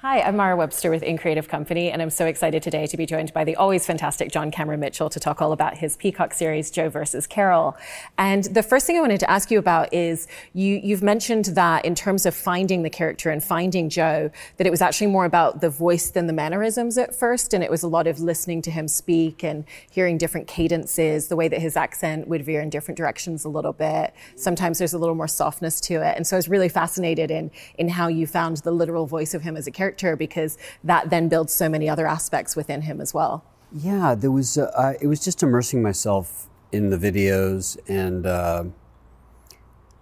Hi, 0.00 0.20
I'm 0.20 0.36
Mara 0.36 0.56
Webster 0.56 0.92
with 0.92 1.02
In 1.02 1.18
Creative 1.18 1.48
Company, 1.48 1.90
and 1.90 2.00
I'm 2.00 2.10
so 2.10 2.26
excited 2.26 2.62
today 2.62 2.86
to 2.86 2.96
be 2.96 3.04
joined 3.04 3.32
by 3.32 3.42
the 3.42 3.56
always 3.56 3.84
fantastic 3.84 4.30
John 4.30 4.52
Cameron 4.52 4.78
Mitchell 4.78 5.10
to 5.10 5.18
talk 5.18 5.42
all 5.42 5.50
about 5.50 5.76
his 5.76 5.96
Peacock 5.96 6.34
series, 6.34 6.70
Joe 6.70 6.88
versus 6.88 7.26
Carole. 7.26 7.76
And 8.16 8.44
the 8.44 8.62
first 8.62 8.86
thing 8.86 8.96
I 8.96 9.00
wanted 9.00 9.18
to 9.18 9.28
ask 9.28 9.50
you 9.50 9.58
about 9.58 9.92
is 9.92 10.28
you, 10.52 10.76
you've 10.80 11.02
mentioned 11.02 11.46
that 11.46 11.84
in 11.84 11.96
terms 11.96 12.26
of 12.26 12.36
finding 12.36 12.84
the 12.84 12.90
character 12.90 13.30
and 13.30 13.42
finding 13.42 13.88
Joe, 13.88 14.30
that 14.58 14.68
it 14.68 14.70
was 14.70 14.80
actually 14.80 15.08
more 15.08 15.24
about 15.24 15.60
the 15.60 15.68
voice 15.68 16.10
than 16.10 16.28
the 16.28 16.32
mannerisms 16.32 16.96
at 16.96 17.12
first, 17.12 17.52
and 17.52 17.64
it 17.64 17.70
was 17.70 17.82
a 17.82 17.88
lot 17.88 18.06
of 18.06 18.20
listening 18.20 18.62
to 18.62 18.70
him 18.70 18.86
speak 18.86 19.42
and 19.42 19.64
hearing 19.90 20.16
different 20.16 20.46
cadences, 20.46 21.26
the 21.26 21.34
way 21.34 21.48
that 21.48 21.60
his 21.60 21.76
accent 21.76 22.28
would 22.28 22.44
veer 22.44 22.60
in 22.60 22.70
different 22.70 22.96
directions 22.96 23.44
a 23.44 23.48
little 23.48 23.72
bit. 23.72 24.14
Sometimes 24.36 24.78
there's 24.78 24.92
a 24.92 24.98
little 24.98 25.16
more 25.16 25.26
softness 25.26 25.80
to 25.80 25.94
it. 25.94 26.16
And 26.16 26.24
so 26.24 26.36
I 26.36 26.38
was 26.38 26.48
really 26.48 26.68
fascinated 26.68 27.32
in, 27.32 27.50
in 27.78 27.88
how 27.88 28.06
you 28.06 28.28
found 28.28 28.58
the 28.58 28.70
literal 28.70 29.04
voice 29.04 29.34
of 29.34 29.42
him 29.42 29.56
as 29.56 29.66
a 29.66 29.72
character 29.72 29.87
character 29.88 30.16
because 30.16 30.58
that 30.84 31.10
then 31.10 31.28
builds 31.28 31.54
so 31.54 31.68
many 31.68 31.88
other 31.88 32.06
aspects 32.06 32.56
within 32.56 32.82
him 32.82 33.00
as 33.00 33.14
well. 33.14 33.44
Yeah, 33.72 34.14
there 34.14 34.30
was. 34.30 34.58
Uh, 34.58 34.94
it 35.00 35.06
was 35.06 35.20
just 35.24 35.42
immersing 35.42 35.82
myself 35.82 36.48
in 36.72 36.90
the 36.90 36.98
videos 36.98 37.78
and. 37.88 38.26
Uh, 38.26 38.64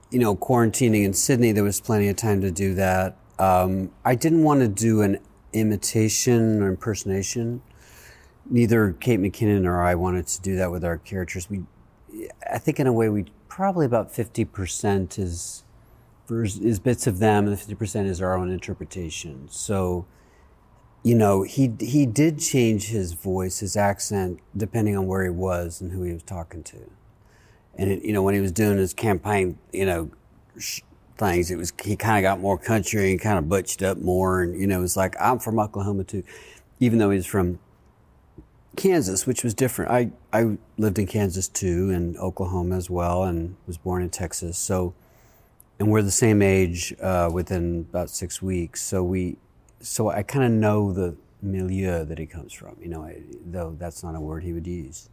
you 0.08 0.20
know, 0.20 0.36
quarantining 0.36 1.04
in 1.04 1.12
Sydney, 1.12 1.50
there 1.50 1.64
was 1.64 1.80
plenty 1.80 2.08
of 2.08 2.14
time 2.14 2.40
to 2.40 2.50
do 2.52 2.74
that. 2.74 3.16
Um, 3.40 3.90
I 4.04 4.14
didn't 4.14 4.44
want 4.44 4.60
to 4.60 4.68
do 4.68 5.02
an 5.02 5.18
imitation 5.52 6.62
or 6.62 6.68
impersonation. 6.68 7.60
Neither 8.48 8.92
Kate 8.92 9.18
McKinnon 9.18 9.66
or 9.66 9.82
I 9.82 9.96
wanted 9.96 10.28
to 10.28 10.40
do 10.40 10.54
that 10.56 10.70
with 10.70 10.84
our 10.84 10.98
characters. 10.98 11.50
We, 11.50 11.64
I 12.48 12.58
think, 12.58 12.78
in 12.78 12.86
a 12.86 12.92
way, 12.92 13.08
we 13.08 13.26
probably 13.48 13.84
about 13.84 14.14
fifty 14.14 14.44
percent 14.44 15.18
is 15.18 15.64
is 16.30 16.78
bits 16.78 17.06
of 17.06 17.18
them, 17.18 17.44
and 17.44 17.52
the 17.52 17.56
fifty 17.56 17.74
percent 17.74 18.08
is 18.08 18.20
our 18.20 18.36
own 18.36 18.50
interpretation. 18.50 19.48
So, 19.50 20.06
you 21.02 21.14
know, 21.14 21.42
he 21.42 21.72
he 21.80 22.06
did 22.06 22.38
change 22.38 22.88
his 22.88 23.12
voice, 23.12 23.60
his 23.60 23.76
accent, 23.76 24.40
depending 24.56 24.96
on 24.96 25.06
where 25.06 25.24
he 25.24 25.30
was 25.30 25.80
and 25.80 25.92
who 25.92 26.02
he 26.02 26.12
was 26.12 26.22
talking 26.22 26.62
to. 26.64 26.90
And 27.76 27.90
it, 27.90 28.02
you 28.02 28.12
know, 28.12 28.22
when 28.22 28.34
he 28.34 28.40
was 28.40 28.52
doing 28.52 28.78
his 28.78 28.94
campaign, 28.94 29.58
you 29.72 29.84
know, 29.84 30.10
sh- 30.58 30.80
things, 31.18 31.50
it 31.50 31.56
was 31.56 31.72
he 31.82 31.96
kind 31.96 32.18
of 32.18 32.22
got 32.22 32.40
more 32.40 32.58
country 32.58 33.10
and 33.10 33.20
kind 33.20 33.38
of 33.38 33.48
butched 33.48 33.82
up 33.82 33.98
more, 33.98 34.42
and 34.42 34.58
you 34.60 34.66
know, 34.66 34.78
it 34.78 34.82
was 34.82 34.96
like 34.96 35.14
I'm 35.20 35.38
from 35.38 35.58
Oklahoma 35.58 36.04
too, 36.04 36.24
even 36.80 36.98
though 36.98 37.10
he's 37.10 37.26
from 37.26 37.58
Kansas, 38.76 39.26
which 39.26 39.42
was 39.44 39.54
different. 39.54 39.90
I 39.90 40.10
I 40.32 40.58
lived 40.76 40.98
in 40.98 41.06
Kansas 41.06 41.48
too, 41.48 41.90
and 41.90 42.16
Oklahoma 42.18 42.76
as 42.76 42.90
well, 42.90 43.24
and 43.24 43.56
was 43.66 43.78
born 43.78 44.02
in 44.02 44.10
Texas, 44.10 44.58
so 44.58 44.94
and 45.78 45.90
we're 45.90 46.02
the 46.02 46.10
same 46.10 46.42
age 46.42 46.94
uh, 47.00 47.30
within 47.32 47.86
about 47.90 48.10
six 48.10 48.40
weeks. 48.40 48.82
So 48.82 49.02
we, 49.02 49.36
so 49.80 50.08
I 50.08 50.22
kind 50.22 50.44
of 50.44 50.50
know 50.50 50.92
the 50.92 51.16
milieu 51.42 52.04
that 52.04 52.18
he 52.18 52.26
comes 52.26 52.52
from. 52.52 52.76
You 52.80 52.88
know, 52.88 53.02
I, 53.02 53.22
though 53.44 53.76
that's 53.78 54.02
not 54.02 54.14
a 54.14 54.20
word 54.20 54.42
he 54.42 54.52
would 54.52 54.66
use. 54.66 55.08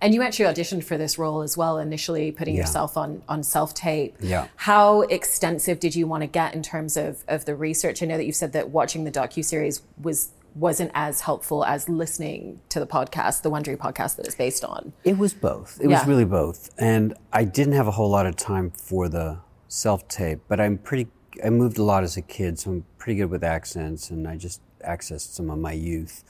And 0.00 0.14
you 0.14 0.22
actually 0.22 0.46
auditioned 0.46 0.84
for 0.84 0.96
this 0.96 1.18
role 1.18 1.42
as 1.42 1.56
well, 1.56 1.78
initially 1.78 2.32
putting 2.32 2.54
yeah. 2.54 2.62
yourself 2.62 2.96
on 2.96 3.22
on 3.28 3.42
self 3.42 3.74
tape. 3.74 4.16
Yeah. 4.20 4.48
How 4.56 5.02
extensive 5.02 5.80
did 5.80 5.94
you 5.94 6.06
want 6.06 6.22
to 6.22 6.26
get 6.26 6.54
in 6.54 6.62
terms 6.62 6.96
of 6.96 7.24
of 7.28 7.44
the 7.44 7.54
research? 7.54 8.02
I 8.02 8.06
know 8.06 8.16
that 8.16 8.24
you 8.24 8.32
said 8.32 8.52
that 8.52 8.70
watching 8.70 9.04
the 9.04 9.10
docu 9.10 9.44
series 9.44 9.82
was 10.00 10.30
wasn't 10.54 10.90
as 10.94 11.20
helpful 11.20 11.64
as 11.64 11.88
listening 11.88 12.60
to 12.68 12.80
the 12.80 12.86
podcast, 12.86 13.42
the 13.42 13.50
Wondery 13.50 13.76
podcast 13.76 14.16
that 14.16 14.26
it's 14.26 14.34
based 14.34 14.64
on. 14.64 14.92
It 15.04 15.18
was 15.18 15.34
both. 15.34 15.78
It 15.80 15.90
yeah. 15.90 15.98
was 15.98 16.08
really 16.08 16.24
both, 16.24 16.70
and 16.78 17.14
I 17.32 17.44
didn't 17.44 17.74
have 17.74 17.86
a 17.86 17.92
whole 17.92 18.08
lot 18.08 18.26
of 18.26 18.36
time 18.36 18.70
for 18.70 19.08
the 19.08 19.40
self 19.68 20.08
tape, 20.08 20.40
but 20.48 20.60
I'm 20.60 20.78
pretty. 20.78 21.08
I 21.44 21.50
moved 21.50 21.78
a 21.78 21.84
lot 21.84 22.02
as 22.02 22.16
a 22.16 22.22
kid, 22.22 22.58
so 22.58 22.70
I'm 22.70 22.84
pretty 22.96 23.20
good 23.20 23.30
with 23.30 23.44
accents, 23.44 24.10
and 24.10 24.26
I 24.26 24.36
just 24.36 24.60
accessed 24.84 25.34
some 25.34 25.50
of 25.50 25.58
my 25.58 25.72
youth. 25.72 26.24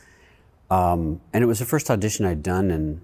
Um, 0.71 1.23
and 1.33 1.43
it 1.43 1.47
was 1.47 1.61
the 1.61 1.65
first 1.65 1.91
audition 1.91 2.27
I'd 2.27 2.43
done 2.43 2.71
in 2.71 3.01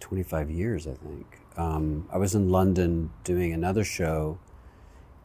25 0.00 0.50
years, 0.50 0.86
I 0.86 0.94
think. 0.94 1.40
Um, 1.58 2.08
I 2.10 2.16
was 2.16 2.34
in 2.34 2.48
London 2.48 3.10
doing 3.24 3.52
another 3.52 3.84
show, 3.84 4.38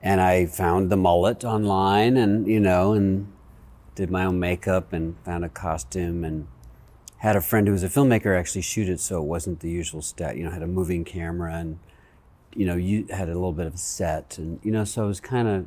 and 0.01 0.19
I 0.19 0.47
found 0.47 0.89
the 0.89 0.97
mullet 0.97 1.45
online, 1.45 2.17
and 2.17 2.47
you 2.47 2.59
know, 2.59 2.93
and 2.93 3.31
did 3.95 4.09
my 4.09 4.25
own 4.25 4.39
makeup 4.39 4.91
and 4.91 5.15
found 5.23 5.45
a 5.45 5.49
costume 5.49 6.23
and 6.23 6.47
had 7.17 7.35
a 7.35 7.41
friend 7.41 7.67
who 7.67 7.73
was 7.73 7.83
a 7.83 7.89
filmmaker 7.89 8.37
actually 8.37 8.63
shoot 8.63 8.89
it 8.89 8.99
so 8.99 9.21
it 9.21 9.25
wasn't 9.25 9.59
the 9.59 9.69
usual 9.69 10.01
stat. 10.01 10.35
You 10.35 10.43
know, 10.43 10.51
had 10.51 10.63
a 10.63 10.67
moving 10.67 11.05
camera 11.05 11.53
and 11.53 11.79
you 12.55 12.65
know, 12.65 12.75
you 12.75 13.05
had 13.09 13.29
a 13.29 13.33
little 13.33 13.53
bit 13.53 13.67
of 13.67 13.75
a 13.75 13.77
set, 13.77 14.37
and 14.37 14.59
you 14.63 14.71
know, 14.71 14.83
so 14.83 15.03
I 15.03 15.07
was 15.07 15.19
kind 15.19 15.47
of 15.47 15.65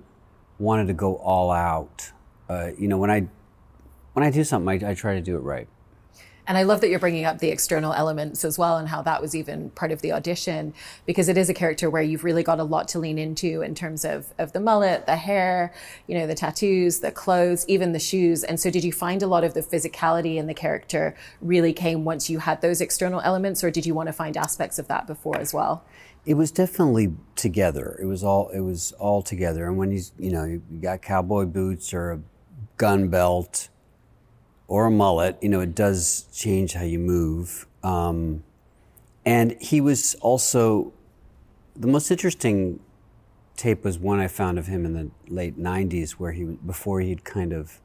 wanted 0.58 0.86
to 0.86 0.94
go 0.94 1.16
all 1.16 1.50
out. 1.50 2.12
Uh, 2.48 2.70
you 2.78 2.88
know, 2.88 2.98
when 2.98 3.10
I 3.10 3.26
when 4.12 4.24
I 4.24 4.30
do 4.30 4.44
something, 4.44 4.84
I, 4.84 4.90
I 4.90 4.94
try 4.94 5.14
to 5.14 5.20
do 5.20 5.36
it 5.36 5.40
right. 5.40 5.68
And 6.46 6.56
I 6.56 6.62
love 6.62 6.80
that 6.80 6.90
you're 6.90 6.98
bringing 7.00 7.24
up 7.24 7.38
the 7.38 7.48
external 7.48 7.92
elements 7.92 8.44
as 8.44 8.58
well 8.58 8.76
and 8.76 8.88
how 8.88 9.02
that 9.02 9.20
was 9.20 9.34
even 9.34 9.70
part 9.70 9.90
of 9.90 10.00
the 10.00 10.12
audition 10.12 10.74
because 11.04 11.28
it 11.28 11.36
is 11.36 11.48
a 11.48 11.54
character 11.54 11.90
where 11.90 12.02
you've 12.02 12.22
really 12.22 12.42
got 12.42 12.60
a 12.60 12.64
lot 12.64 12.86
to 12.88 12.98
lean 12.98 13.18
into 13.18 13.62
in 13.62 13.74
terms 13.74 14.04
of, 14.04 14.32
of 14.38 14.52
the 14.52 14.60
mullet, 14.60 15.06
the 15.06 15.16
hair, 15.16 15.72
you 16.06 16.16
know, 16.16 16.26
the 16.26 16.34
tattoos, 16.34 17.00
the 17.00 17.10
clothes, 17.10 17.64
even 17.66 17.92
the 17.92 17.98
shoes. 17.98 18.44
And 18.44 18.60
so 18.60 18.70
did 18.70 18.84
you 18.84 18.92
find 18.92 19.22
a 19.22 19.26
lot 19.26 19.42
of 19.42 19.54
the 19.54 19.60
physicality 19.60 20.36
in 20.36 20.46
the 20.46 20.54
character 20.54 21.16
really 21.40 21.72
came 21.72 22.04
once 22.04 22.30
you 22.30 22.38
had 22.38 22.60
those 22.60 22.80
external 22.80 23.20
elements 23.20 23.64
or 23.64 23.70
did 23.70 23.84
you 23.84 23.94
want 23.94 24.08
to 24.08 24.12
find 24.12 24.36
aspects 24.36 24.78
of 24.78 24.86
that 24.88 25.06
before 25.06 25.38
as 25.38 25.52
well? 25.52 25.84
It 26.24 26.34
was 26.34 26.50
definitely 26.50 27.14
together. 27.36 27.96
It 28.02 28.06
was 28.06 28.24
all 28.24 28.48
it 28.48 28.60
was 28.60 28.90
all 28.98 29.22
together. 29.22 29.66
And 29.66 29.78
when 29.78 29.92
you 29.92 30.02
you 30.18 30.30
know 30.30 30.44
you 30.44 30.60
got 30.80 31.00
cowboy 31.00 31.44
boots 31.44 31.94
or 31.94 32.12
a 32.12 32.20
gun 32.76 33.08
belt 33.08 33.68
or 34.68 34.86
a 34.86 34.90
mullet, 34.90 35.38
you 35.40 35.48
know 35.48 35.60
it 35.60 35.74
does 35.74 36.26
change 36.32 36.74
how 36.74 36.84
you 36.84 36.98
move. 36.98 37.66
Um, 37.82 38.42
and 39.24 39.56
he 39.60 39.80
was 39.80 40.14
also 40.16 40.92
the 41.74 41.86
most 41.86 42.10
interesting 42.10 42.80
tape 43.56 43.84
was 43.84 43.98
one 43.98 44.20
I 44.20 44.28
found 44.28 44.58
of 44.58 44.66
him 44.66 44.84
in 44.84 44.92
the 44.94 45.10
late 45.28 45.58
'90s, 45.58 46.12
where 46.12 46.32
he 46.32 46.44
before 46.44 47.00
he'd 47.00 47.24
kind 47.24 47.52
of 47.52 47.80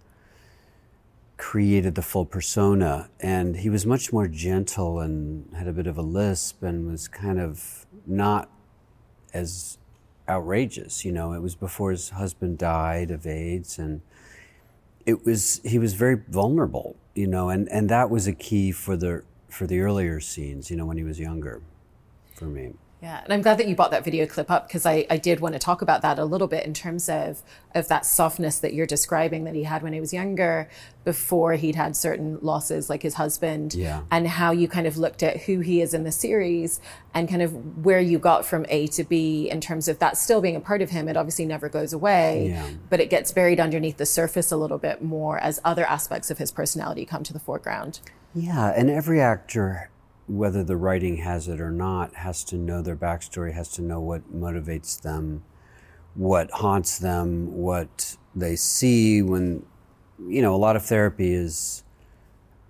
created 1.38 1.96
the 1.96 2.02
full 2.04 2.26
persona, 2.26 3.10
and 3.20 3.58
he 3.58 3.70
was 3.70 3.86
much 3.86 4.14
more 4.14 4.28
gentle 4.28 5.00
and 5.00 5.52
had 5.56 5.68
a 5.68 5.74
bit 5.74 5.88
of 5.88 5.98
a 5.98 6.02
lisp 6.02 6.62
and 6.62 6.90
was 6.90 7.08
kind 7.08 7.40
of 7.40 7.86
not 8.06 8.50
as 9.34 9.78
outrageous. 10.30 11.04
You 11.04 11.12
know, 11.12 11.34
it 11.34 11.42
was 11.42 11.56
before 11.56 11.92
his 11.92 12.10
husband 12.10 12.58
died 12.58 13.12
of 13.12 13.26
AIDS, 13.26 13.80
and 13.80 14.02
it 15.06 15.26
was 15.26 15.62
he 15.64 15.80
was 15.80 15.94
very 15.94 16.22
vulnerable. 16.30 16.96
You 17.16 17.28
know, 17.28 17.50
and 17.50 17.68
and 17.70 17.90
that 17.90 18.10
was 18.10 18.28
a 18.28 18.34
key 18.34 18.72
for 18.72 18.96
the 18.96 19.24
for 19.50 19.68
the 19.68 19.80
earlier 19.82 20.20
scenes. 20.20 20.70
You 20.72 20.78
know, 20.78 20.86
when 20.86 20.98
he 20.98 21.04
was 21.04 21.20
younger, 21.20 21.62
for 22.36 22.46
me. 22.46 22.74
Yeah, 23.02 23.22
and 23.24 23.34
I'm 23.34 23.42
glad 23.42 23.58
that 23.58 23.68
you 23.68 23.76
brought 23.76 23.90
that 23.92 24.04
video 24.04 24.28
clip 24.28 24.52
up 24.52 24.68
because 24.68 24.86
I, 24.86 25.08
I 25.10 25.18
did 25.18 25.40
want 25.40 25.54
to 25.54 25.60
talk 25.60 25.82
about 25.82 26.04
that 26.04 26.20
a 26.20 26.26
little 26.26 26.48
bit 26.48 26.68
in 26.68 26.74
terms 26.74 27.10
of 27.10 27.42
of 27.74 27.88
that 27.88 28.06
softness 28.06 28.60
that 28.60 28.76
you're 28.76 28.86
describing 28.86 29.44
that 29.46 29.56
he 29.56 29.64
had 29.64 29.82
when 29.82 29.92
he 29.92 30.00
was 30.00 30.14
younger, 30.14 30.70
before 31.04 31.54
he'd 31.54 31.74
had 31.74 31.96
certain 31.96 32.38
losses 32.42 32.92
like 32.92 33.02
his 33.02 33.16
husband, 33.16 33.74
yeah. 33.74 34.02
and 34.12 34.28
how 34.28 34.52
you 34.52 34.68
kind 34.68 34.86
of 34.86 34.98
looked 34.98 35.24
at 35.24 35.42
who 35.44 35.62
he 35.62 35.82
is 35.82 35.96
in 35.96 36.04
the 36.04 36.12
series 36.12 36.80
and 37.14 37.28
kind 37.28 37.42
of 37.42 37.84
where 37.84 38.00
you 38.00 38.20
got 38.20 38.46
from 38.46 38.68
A 38.70 38.86
to 38.88 39.04
B 39.04 39.50
in 39.50 39.62
terms 39.62 39.88
of 39.88 39.98
that 39.98 40.16
still 40.16 40.42
being 40.42 40.56
a 40.56 40.62
part 40.62 40.84
of 40.84 40.92
him. 40.92 41.08
It 41.08 41.18
obviously 41.18 41.46
never 41.46 41.70
goes 41.70 41.94
away, 41.94 42.50
yeah. 42.50 42.70
but 42.90 43.00
it 43.00 43.10
gets 43.10 43.32
buried 43.32 43.60
underneath 43.60 43.98
the 43.98 44.06
surface 44.06 44.52
a 44.52 44.58
little 44.58 44.78
bit 44.78 45.02
more 45.02 45.40
as 45.40 45.60
other 45.66 45.86
aspects 45.86 46.30
of 46.30 46.38
his 46.38 46.52
personality 46.52 47.06
come 47.06 47.24
to 47.24 47.34
the 47.34 47.40
foreground. 47.40 48.00
Yeah, 48.36 48.72
and 48.76 48.90
every 48.90 49.20
actor 49.20 49.91
whether 50.32 50.64
the 50.64 50.78
writing 50.78 51.18
has 51.18 51.50
it 51.50 51.60
or 51.60 51.72
not, 51.72 52.16
has 52.16 52.42
to 52.46 52.56
know 52.56 52.82
their 52.82 52.96
backstory, 52.96 53.54
has 53.54 53.70
to 53.70 53.82
know 53.82 54.00
what 54.00 54.34
motivates 54.34 55.02
them, 55.02 55.44
what 56.16 56.50
haunts 56.52 56.98
them, 57.00 57.54
what 57.54 58.16
they 58.34 58.56
see 58.56 59.22
when, 59.22 59.66
you 60.26 60.42
know, 60.42 60.56
a 60.56 60.58
lot 60.58 60.78
of 60.78 60.86
therapy 60.86 61.34
is, 61.34 61.84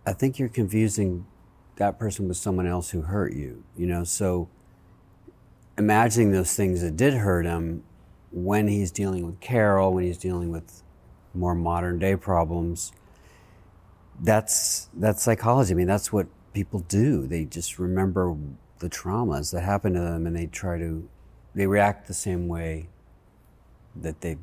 I 0.07 0.13
think 0.13 0.39
you're 0.39 0.49
confusing 0.49 1.27
that 1.75 1.99
person 1.99 2.27
with 2.27 2.37
someone 2.37 2.65
else 2.65 2.89
who 2.89 3.01
hurt 3.01 3.33
you, 3.33 3.63
you 3.77 3.85
know, 3.85 4.03
so 4.03 4.49
imagining 5.77 6.31
those 6.31 6.55
things 6.55 6.81
that 6.81 6.97
did 6.97 7.13
hurt 7.13 7.45
him 7.45 7.83
when 8.31 8.67
he's 8.69 8.91
dealing 8.91 9.23
with 9.23 9.39
Carole, 9.39 9.93
when 9.93 10.03
he's 10.03 10.17
dealing 10.17 10.49
with 10.49 10.81
more 11.35 11.53
modern 11.53 11.99
day 11.99 12.15
problems, 12.15 12.91
that's, 14.19 14.89
that's 14.95 15.21
psychology. 15.21 15.73
I 15.73 15.77
mean, 15.77 15.87
that's 15.87 16.11
what 16.11 16.25
people 16.53 16.79
do. 16.81 17.27
They 17.27 17.45
just 17.45 17.79
remember 17.79 18.35
the 18.79 18.89
traumas 18.89 19.51
that 19.51 19.61
happened 19.61 19.95
to 19.95 20.01
them 20.01 20.25
and 20.25 20.35
they 20.35 20.47
try 20.47 20.77
to, 20.77 21.07
they 21.55 21.67
react 21.67 22.07
the 22.07 22.13
same 22.13 22.47
way 22.47 22.89
that 23.95 24.21
they 24.21 24.37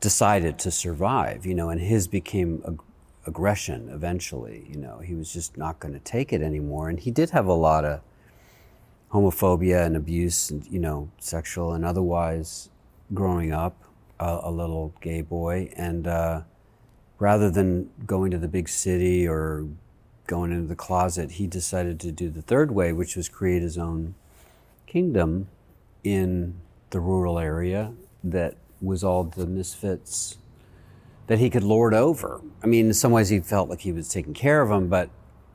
decided 0.00 0.58
to 0.60 0.70
survive, 0.70 1.46
you 1.46 1.54
know, 1.54 1.70
and 1.70 1.80
his 1.80 2.06
became 2.06 2.62
ag- 2.66 2.80
aggression 3.26 3.88
eventually, 3.88 4.66
you 4.68 4.76
know, 4.76 4.98
he 4.98 5.14
was 5.14 5.32
just 5.32 5.56
not 5.56 5.80
going 5.80 5.94
to 5.94 6.00
take 6.00 6.32
it 6.32 6.42
anymore. 6.42 6.88
And 6.90 7.00
he 7.00 7.10
did 7.10 7.30
have 7.30 7.46
a 7.46 7.54
lot 7.54 7.84
of 7.84 8.00
homophobia 9.12 9.86
and 9.86 9.96
abuse, 9.96 10.50
and, 10.50 10.66
you 10.66 10.78
know, 10.78 11.10
sexual 11.18 11.72
and 11.72 11.84
otherwise 11.84 12.68
growing 13.12 13.52
up, 13.52 13.82
a 14.20 14.50
little 14.50 14.92
gay 15.00 15.22
boy. 15.22 15.70
And, 15.76 16.06
uh, 16.06 16.42
rather 17.18 17.50
than 17.50 17.90
going 18.06 18.30
to 18.30 18.38
the 18.38 18.48
big 18.48 18.68
city 18.68 19.26
or 19.26 19.66
going 20.26 20.52
into 20.52 20.66
the 20.66 20.76
closet, 20.76 21.32
he 21.32 21.46
decided 21.46 22.00
to 22.00 22.12
do 22.12 22.30
the 22.30 22.42
third 22.42 22.70
way, 22.70 22.92
which 22.92 23.16
was 23.16 23.28
create 23.28 23.62
his 23.62 23.78
own 23.78 24.14
kingdom 24.86 25.48
in 26.02 26.60
the 26.90 27.00
rural 27.00 27.38
area 27.38 27.92
that 28.22 28.56
was 28.80 29.02
all 29.02 29.24
the 29.24 29.46
misfits 29.46 30.38
that 31.26 31.38
he 31.38 31.48
could 31.48 31.64
lord 31.64 31.94
over. 31.94 32.40
I 32.62 32.66
mean, 32.66 32.86
in 32.86 32.94
some 32.94 33.12
ways, 33.12 33.30
he 33.30 33.40
felt 33.40 33.68
like 33.68 33.80
he 33.80 33.92
was 33.92 34.08
taking 34.08 34.34
care 34.34 34.60
of 34.60 34.68
them, 34.68 34.88
but 34.88 35.10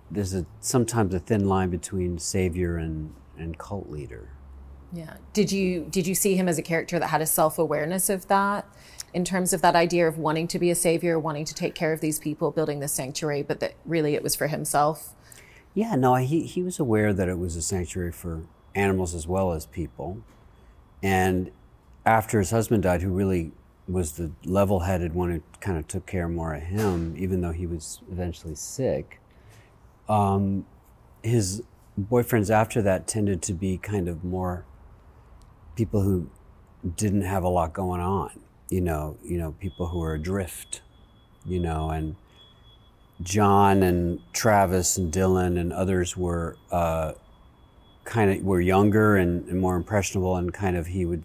there's 0.10 0.34
a, 0.34 0.46
sometimes 0.60 1.14
a 1.14 1.20
thin 1.20 1.48
line 1.48 1.70
between 1.70 2.18
savior 2.18 2.78
and, 2.78 3.14
and 3.38 3.58
cult 3.58 3.90
leader. 3.90 4.30
Yeah. 4.92 5.18
Did 5.34 5.52
you 5.52 5.86
did 5.90 6.08
you 6.08 6.16
see 6.16 6.36
him 6.36 6.48
as 6.50 6.58
a 6.58 6.64
character 6.64 6.98
that 6.98 7.08
had 7.08 7.22
a 7.22 7.26
self 7.28 7.60
awareness 7.60 8.10
of 8.10 8.28
that, 8.28 8.68
in 9.14 9.26
terms 9.26 9.54
of 9.54 9.62
that 9.62 9.76
idea 9.76 10.08
of 10.08 10.18
wanting 10.18 10.48
to 10.50 10.60
be 10.60 10.70
a 10.70 10.76
savior, 10.76 11.20
wanting 11.20 11.46
to 11.46 11.54
take 11.54 11.76
care 11.76 11.94
of 11.94 12.02
these 12.02 12.20
people, 12.20 12.52
building 12.52 12.80
this 12.80 12.94
sanctuary, 12.94 13.44
but 13.44 13.60
that 13.60 13.74
really 13.86 14.16
it 14.16 14.24
was 14.24 14.36
for 14.36 14.48
himself? 14.48 15.16
Yeah. 15.74 15.96
No, 15.96 16.16
he 16.16 16.44
he 16.44 16.64
was 16.64 16.80
aware 16.80 17.14
that 17.14 17.30
it 17.30 17.38
was 17.38 17.56
a 17.56 17.62
sanctuary 17.62 18.12
for 18.12 18.44
animals 18.76 19.16
as 19.16 19.28
well 19.28 19.54
as 19.54 19.66
people, 19.66 20.22
and 21.02 21.52
after 22.06 22.40
his 22.40 22.52
husband 22.52 22.84
died, 22.84 23.02
who 23.02 23.12
really 23.12 23.52
was 23.88 24.14
the 24.14 24.32
level 24.46 24.82
headed 24.82 25.16
one 25.16 25.32
who 25.32 25.42
kind 25.60 25.78
of 25.78 25.88
took 25.88 26.06
care 26.06 26.28
more 26.28 26.54
of 26.54 26.62
him, 26.62 27.16
even 27.18 27.42
though 27.42 27.52
he 27.52 27.66
was 27.66 28.02
eventually 28.12 28.56
sick. 28.56 29.20
Um, 30.08 30.66
his 31.24 31.64
boyfriends 32.00 32.50
after 32.50 32.82
that 32.84 33.08
tended 33.08 33.42
to 33.44 33.54
be 33.54 33.78
kind 33.78 34.08
of 34.08 34.24
more 34.24 34.66
people 35.76 36.02
who 36.02 36.30
didn't 36.96 37.24
have 37.24 37.44
a 37.44 37.50
lot 37.50 37.74
going 37.74 38.02
on, 38.02 38.40
you 38.70 38.82
know, 38.82 39.18
you 39.24 39.38
know, 39.38 39.52
people 39.60 39.88
who 39.88 40.02
are 40.04 40.14
adrift, 40.14 40.82
you 41.46 41.60
know, 41.60 41.90
and 41.90 42.16
John 43.22 43.84
and 43.84 44.20
Travis 44.34 44.98
and 44.98 45.12
Dillon 45.12 45.58
and 45.58 45.74
others 45.74 46.16
were 46.16 46.58
uh, 46.72 47.14
kind 48.06 48.32
of 48.32 48.44
were 48.44 48.62
younger 48.62 49.18
and, 49.18 49.48
and 49.50 49.60
more 49.60 49.76
impressionable, 49.76 50.36
and 50.36 50.54
kind 50.54 50.78
of 50.78 50.88
he 50.88 51.06
would 51.06 51.24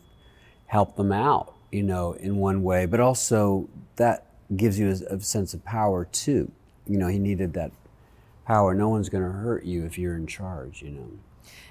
help 0.67 0.97
them 0.97 1.13
out 1.13 1.55
you 1.75 1.83
know, 1.83 2.13
in 2.13 2.37
one 2.37 2.63
way, 2.63 2.87
but 2.87 3.01
also 3.01 3.69
that 3.97 4.27
gives 4.55 4.79
you 4.79 4.91
a, 4.91 5.17
a 5.17 5.21
sense 5.21 5.55
of 5.55 5.65
power 5.65 6.05
too. 6.05 6.51
You 6.87 6.99
know, 6.99 7.09
he 7.09 7.19
needed 7.19 7.53
that 7.55 7.73
power. 8.47 8.75
No 8.75 8.89
one's 8.89 9.09
going 9.09 9.25
to 9.25 9.31
hurt 9.31 9.65
you 9.65 9.85
if 9.85 9.99
you're 9.99 10.15
in 10.15 10.29
charge, 10.29 10.83
you 10.83 10.91
know. 10.91 11.11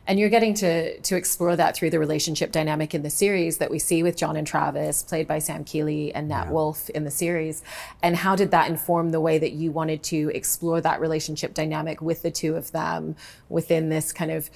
And 0.06 0.20
you're 0.20 0.30
getting 0.30 0.54
to 0.56 1.00
to 1.00 1.16
explore 1.16 1.56
that 1.56 1.76
through 1.76 1.92
the 1.92 2.00
relationship 2.00 2.52
dynamic 2.52 2.94
in 2.94 3.04
the 3.04 3.10
series 3.10 3.58
that 3.60 3.72
we 3.72 3.80
see 3.80 4.04
with 4.04 4.18
John 4.18 4.36
and 4.36 4.46
Travis, 4.46 5.02
played 5.02 5.28
by 5.28 5.40
Sam 5.40 5.64
Keeley 5.64 6.14
and 6.14 6.28
Nat 6.28 6.46
yeah. 6.46 6.52
Wolff 6.52 6.90
in 6.90 7.06
the 7.06 7.12
series. 7.12 7.64
And 8.02 8.18
how 8.18 8.36
did 8.36 8.52
that 8.52 8.70
inform 8.70 9.12
the 9.12 9.22
way 9.22 9.38
that 9.38 9.54
you 9.54 9.72
wanted 9.72 10.04
to 10.04 10.30
explore 10.36 10.82
that 10.82 11.00
relationship 11.00 11.54
dynamic 11.54 12.02
with 12.02 12.22
the 12.22 12.32
two 12.32 12.56
of 12.56 12.72
them 12.74 13.16
within 13.48 13.90
this 13.90 14.12
kind 14.12 14.32
of 14.32 14.50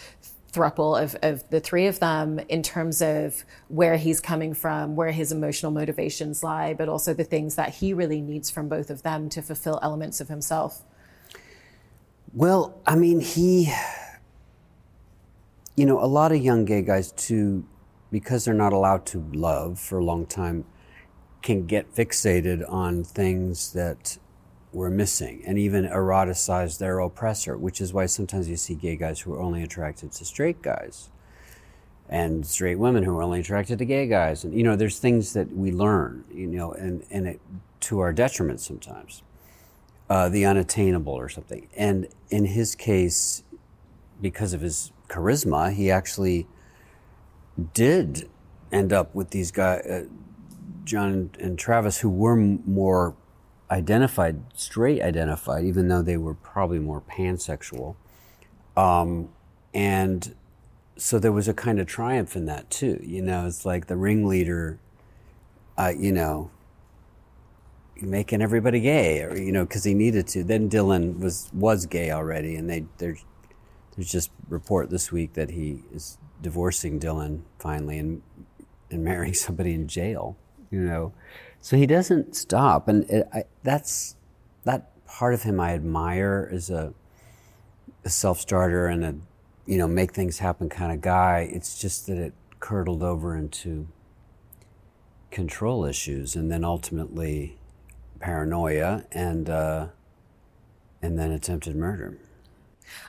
thruple 0.52 1.02
of, 1.02 1.16
of 1.22 1.48
the 1.50 1.60
three 1.60 1.88
of 1.88 2.00
them 2.00 2.40
in 2.50 2.64
terms 2.64 3.02
of 3.02 3.44
where 3.68 3.98
he's 3.98 4.20
coming 4.20 4.54
from, 4.54 4.96
where 4.96 5.12
his 5.12 5.32
emotional 5.32 5.72
motivations 5.72 6.44
lie, 6.44 6.74
but 6.74 6.90
also 6.90 7.14
the 7.14 7.24
things 7.24 7.56
that 7.56 7.76
he 7.76 7.94
really 7.94 8.22
needs 8.22 8.50
from 8.50 8.68
both 8.68 8.90
of 8.90 9.04
them 9.04 9.30
to 9.30 9.42
fulfill 9.42 9.80
elements 9.82 10.20
of 10.20 10.28
himself? 10.28 10.84
Well, 12.34 12.80
I 12.86 12.96
mean, 12.96 13.20
he, 13.20 13.74
you 15.78 15.86
know, 15.86 16.04
a 16.04 16.06
lot 16.06 16.32
of 16.32 16.44
young 16.44 16.66
gay 16.66 16.82
guys, 16.82 17.12
too, 17.12 17.64
because 18.12 18.44
they're 18.44 18.54
not 18.54 18.74
allowed 18.74 19.06
to 19.06 19.20
love 19.32 19.80
for 19.80 20.00
a 20.00 20.04
long 20.04 20.26
time, 20.26 20.66
can 21.44 21.68
get 21.68 21.94
fixated 21.94 22.68
on 22.70 23.04
things 23.04 23.72
that 23.74 24.18
were 24.74 24.90
missing 24.90 25.42
and 25.46 25.58
even 25.58 25.86
eroticize 25.86 26.80
their 26.80 27.00
oppressor, 27.00 27.58
which 27.58 27.80
is 27.80 27.94
why 27.94 28.08
sometimes 28.08 28.50
you 28.50 28.58
see 28.58 28.74
gay 28.74 28.96
guys 28.96 29.22
who 29.22 29.34
are 29.34 29.40
only 29.40 29.64
attracted 29.64 30.12
to 30.12 30.26
straight 30.26 30.62
guys 30.62 31.10
and 32.10 32.46
straight 32.46 32.76
women 32.80 33.04
who 33.04 33.16
are 33.16 33.22
only 33.22 33.40
attracted 33.40 33.78
to 33.78 33.86
gay 33.86 34.08
guys. 34.08 34.44
And, 34.44 34.54
you 34.54 34.64
know, 34.64 34.76
there's 34.76 35.00
things 35.00 35.34
that 35.34 35.52
we 35.56 35.72
learn, 35.72 36.24
you 36.34 36.48
know, 36.48 36.72
and, 36.74 37.04
and 37.12 37.28
it, 37.28 37.42
to 37.82 38.00
our 38.00 38.14
detriment 38.14 38.62
sometimes, 38.62 39.22
uh, 40.10 40.28
the 40.30 40.46
unattainable 40.46 41.14
or 41.14 41.30
something. 41.30 41.68
And 41.76 42.08
in 42.30 42.46
his 42.46 42.76
case, 42.76 43.44
because 44.22 44.54
of 44.54 44.62
his 44.62 44.92
charisma, 45.10 45.74
he 45.74 45.92
actually 45.92 46.48
did 47.74 48.30
end 48.72 48.94
up 48.94 49.14
with 49.16 49.32
these 49.32 49.52
guys, 49.52 49.86
uh, 49.86 50.06
John 50.84 51.32
and 51.40 51.58
Travis, 51.58 52.00
who 52.00 52.10
were 52.10 52.36
more 52.36 53.16
identified, 53.70 54.42
straight 54.54 55.02
identified, 55.02 55.66
even 55.66 55.88
though 55.88 56.02
they 56.02 56.18
were 56.18 56.34
probably 56.34 56.80
more 56.80 57.02
pansexual. 57.02 57.96
Um, 58.76 59.30
and 59.74 60.36
so 60.96 61.20
there 61.20 61.32
was 61.32 61.48
a 61.48 61.54
kind 61.54 61.80
of 61.80 61.88
triumph 61.88 62.36
in 62.36 62.46
that 62.46 62.70
too. 62.70 63.00
You 63.04 63.22
know, 63.22 63.46
it's 63.46 63.66
like 63.66 63.88
the 63.88 63.98
ringleader, 63.98 64.80
uh, 65.78 65.94
you 65.98 66.12
know, 66.12 66.52
making 68.02 68.42
everybody 68.42 68.80
gay, 68.80 69.22
or 69.24 69.38
you 69.38 69.52
know, 69.52 69.66
because 69.66 69.84
he 69.84 69.94
needed 69.94 70.28
to. 70.28 70.44
Then 70.44 70.68
Dillon 70.68 71.20
was 71.20 71.50
was 71.54 71.86
gay 71.86 72.12
already, 72.12 72.56
and 72.56 72.70
they 72.70 72.86
there's 72.98 73.26
there's 73.98 74.12
just 74.12 74.32
report 74.48 74.90
this 74.92 75.12
week 75.12 75.34
that 75.34 75.50
he 75.50 75.82
is 75.92 76.20
divorcing 76.42 77.00
Dillon 77.00 77.44
finally 77.58 77.98
and 77.98 78.22
and 78.90 79.04
marrying 79.04 79.34
somebody 79.34 79.74
in 79.74 79.88
jail. 79.88 80.38
You 80.70 80.82
know, 80.82 81.14
so 81.62 81.78
he 81.78 81.86
doesn't 81.86 82.36
stop, 82.36 82.88
and 82.88 83.10
it, 83.10 83.28
I, 83.34 83.44
that's 83.64 84.16
that 84.66 84.92
part 85.08 85.34
of 85.34 85.44
him 85.44 85.60
I 85.60 85.74
admire 85.74 86.50
as 86.52 86.70
a, 86.70 86.94
a 88.04 88.10
self 88.10 88.40
starter 88.40 88.88
and 88.88 89.06
a 89.06 89.16
you 89.66 89.78
know 89.78 89.88
make 89.88 90.14
things 90.14 90.40
happen 90.40 90.70
kind 90.70 90.92
of 90.92 91.02
guy. 91.02 91.50
It's 91.52 91.80
just 91.80 92.06
that 92.08 92.18
it 92.18 92.34
curdled 92.60 93.02
over 93.02 93.36
into 93.36 93.88
control 95.32 95.86
issues, 95.86 96.36
and 96.36 96.52
then 96.52 96.64
ultimately 96.64 97.58
paranoia, 98.20 99.06
and 99.12 99.50
uh, 99.50 99.88
and 101.02 101.18
then 101.18 101.32
attempted 101.32 101.76
murder. 101.76 102.18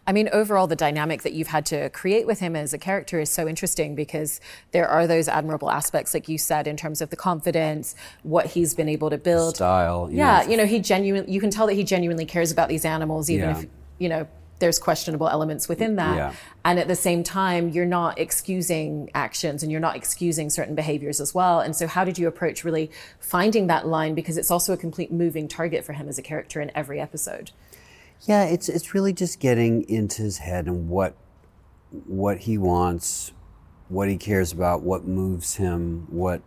I 0.06 0.12
mean, 0.12 0.28
overall, 0.32 0.66
the 0.66 0.76
dynamic 0.76 1.22
that 1.22 1.32
you've 1.32 1.48
had 1.48 1.66
to 1.66 1.90
create 1.90 2.26
with 2.26 2.40
him 2.40 2.56
as 2.56 2.72
a 2.72 2.78
character 2.78 3.20
is 3.20 3.30
so 3.30 3.48
interesting 3.48 3.94
because 3.94 4.40
there 4.72 4.88
are 4.88 5.06
those 5.06 5.28
admirable 5.28 5.70
aspects, 5.70 6.14
like 6.14 6.28
you 6.28 6.38
said, 6.38 6.66
in 6.66 6.76
terms 6.76 7.00
of 7.00 7.10
the 7.10 7.16
confidence, 7.16 7.94
what 8.22 8.46
he's 8.46 8.74
been 8.74 8.88
able 8.88 9.10
to 9.10 9.18
build. 9.18 9.56
Style. 9.56 10.08
Yeah, 10.10 10.48
you 10.48 10.56
know, 10.56 10.66
he 10.66 10.80
genuinely, 10.80 11.32
you 11.32 11.40
can 11.40 11.50
tell 11.50 11.66
that 11.66 11.74
he 11.74 11.84
genuinely 11.84 12.26
cares 12.26 12.50
about 12.50 12.68
these 12.68 12.84
animals, 12.84 13.30
even 13.30 13.50
yeah. 13.50 13.58
if, 13.58 13.66
you 13.98 14.08
know, 14.08 14.26
there's 14.58 14.78
questionable 14.78 15.28
elements 15.28 15.68
within 15.68 15.96
that. 15.96 16.16
Yeah. 16.16 16.32
And 16.64 16.78
at 16.78 16.88
the 16.88 16.96
same 16.96 17.22
time, 17.22 17.68
you're 17.70 17.86
not 17.86 18.18
excusing 18.18 19.10
actions 19.14 19.62
and 19.62 19.70
you're 19.70 19.80
not 19.80 19.96
excusing 19.96 20.50
certain 20.50 20.74
behaviors 20.74 21.20
as 21.20 21.34
well. 21.34 21.60
And 21.60 21.74
so, 21.74 21.86
how 21.86 22.04
did 22.04 22.18
you 22.18 22.28
approach 22.28 22.64
really 22.64 22.90
finding 23.20 23.68
that 23.68 23.86
line? 23.86 24.14
Because 24.14 24.36
it's 24.36 24.50
also 24.50 24.72
a 24.72 24.76
complete 24.76 25.12
moving 25.12 25.48
target 25.48 25.84
for 25.84 25.92
him 25.92 26.08
as 26.08 26.18
a 26.18 26.22
character 26.22 26.60
in 26.60 26.70
every 26.74 27.00
episode. 27.00 27.52
Yeah, 28.22 28.44
it's 28.44 28.68
it's 28.68 28.94
really 28.94 29.12
just 29.12 29.40
getting 29.40 29.88
into 29.88 30.22
his 30.22 30.38
head 30.38 30.66
and 30.66 30.88
what 30.88 31.16
what 32.06 32.40
he 32.40 32.58
wants, 32.58 33.32
what 33.88 34.08
he 34.08 34.16
cares 34.16 34.52
about, 34.52 34.82
what 34.82 35.04
moves 35.04 35.56
him, 35.56 36.06
what 36.10 36.42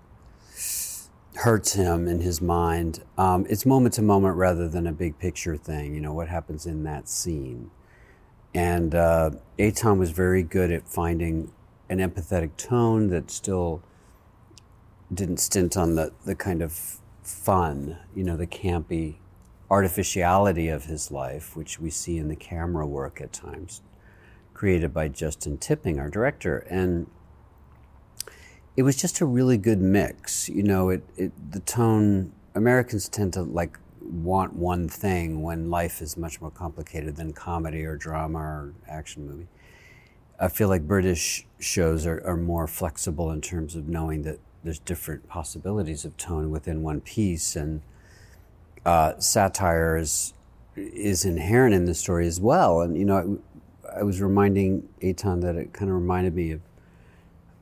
hurts 1.36 1.74
him 1.74 2.08
in 2.08 2.20
his 2.20 2.42
mind. 2.42 3.04
Um, 3.18 3.46
it's 3.50 3.66
moment 3.66 3.96
to 3.96 4.02
moment 4.02 4.36
rather 4.36 4.68
than 4.68 4.86
a 4.86 4.92
big 4.92 5.18
picture 5.18 5.58
thing. 5.58 5.96
You 5.96 6.02
know 6.02 6.14
what 6.14 6.28
happens 6.28 6.66
in 6.66 6.84
that 6.84 7.08
scene. 7.08 7.72
And 8.54 8.94
uh, 8.94 9.32
Etan 9.58 9.98
was 9.98 10.12
very 10.12 10.44
good 10.44 10.72
at 10.72 10.88
finding 10.88 11.52
an 11.90 12.00
empathetic 12.00 12.58
tone 12.58 13.08
that 13.08 13.32
still 13.32 13.82
didn't 15.14 15.38
stint 15.38 15.78
on 15.78 15.96
the, 15.96 16.12
the 16.26 16.36
kind 16.36 16.62
of 16.62 17.00
fun, 17.24 17.98
you 18.16 18.24
know, 18.24 18.36
the 18.36 18.48
campy 18.48 19.16
artificiality 19.72 20.68
of 20.68 20.84
his 20.86 21.12
life, 21.12 21.56
which 21.56 21.80
we 21.80 21.90
see 21.90 22.18
in 22.18 22.28
the 22.28 22.36
camera 22.36 22.86
work 22.86 23.22
at 23.22 23.32
times, 23.32 23.82
created 24.54 24.94
by 24.94 25.08
Justin 25.08 25.58
Tipping, 25.58 25.98
our 25.98 26.10
director. 26.10 26.58
And 26.70 27.08
it 28.76 28.84
was 28.84 28.98
just 28.98 29.22
a 29.22 29.26
really 29.26 29.58
good 29.58 29.80
mix. 29.80 30.50
You 30.50 30.64
know, 30.64 30.90
it, 30.90 31.04
it 31.16 31.32
the 31.52 31.62
tone, 31.62 32.34
Americans 32.54 33.08
tend 33.08 33.32
to 33.34 33.44
like 33.44 33.80
want 34.02 34.54
one 34.54 34.90
thing 34.90 35.42
when 35.42 35.70
life 35.70 36.02
is 36.02 36.18
much 36.18 36.42
more 36.42 36.52
complicated 36.52 37.16
than 37.16 37.32
comedy 37.32 37.86
or 37.86 37.96
drama 37.96 38.40
or 38.40 38.74
action 38.90 39.26
movie. 39.26 39.48
I 40.38 40.50
feel 40.50 40.68
like 40.68 40.86
British 40.86 41.46
shows 41.60 42.06
are, 42.06 42.22
are 42.26 42.36
more 42.36 42.68
flexible 42.68 43.32
in 43.32 43.40
terms 43.40 43.76
of 43.76 43.88
knowing 43.88 44.24
that 44.24 44.40
there's 44.66 44.80
different 44.80 45.30
possibilities 45.30 46.04
of 46.04 46.18
tone 46.18 46.50
within 46.50 46.82
one 46.82 47.00
piece 47.00 47.56
and 47.56 47.82
uh, 48.86 49.20
satire 49.20 49.98
is 49.98 50.34
is 50.76 51.26
inherent 51.26 51.76
in 51.76 51.86
the 51.86 51.94
story 51.94 52.26
as 52.28 52.40
well. 52.40 52.82
And 52.82 52.98
you 52.98 53.06
know, 53.06 53.40
I, 53.94 54.00
I 54.00 54.04
was 54.04 54.22
reminding 54.22 54.88
Etan 55.02 55.42
that 55.42 55.56
it 55.56 55.74
kind 55.74 55.90
of 55.92 55.96
reminded 55.96 56.36
me 56.36 56.52
of 56.52 56.62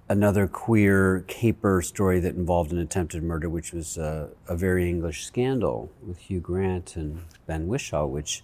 another 0.08 0.48
queer 0.48 1.24
caper 1.28 1.82
story 1.82 2.20
that 2.20 2.36
involved 2.36 2.72
an 2.72 2.80
attempted 2.80 3.22
murder, 3.22 3.48
which 3.48 3.72
was 3.72 3.98
a, 3.98 4.30
a 4.48 4.56
very 4.56 4.90
English 4.90 5.26
scandal 5.26 5.92
with 6.06 6.18
Hugh 6.18 6.40
Grant 6.40 6.96
and 6.96 7.22
Ben 7.46 7.68
Whishaw, 7.68 8.08
which 8.08 8.44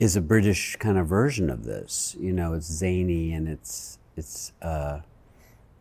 is 0.00 0.16
a 0.16 0.20
British 0.20 0.76
kind 0.76 0.98
of 0.98 1.06
version 1.06 1.48
of 1.48 1.64
this. 1.64 2.16
You 2.18 2.32
know, 2.32 2.54
it's 2.54 2.66
zany 2.66 3.32
and 3.32 3.48
it's 3.48 3.98
it's 4.16 4.52
uh, 4.62 5.00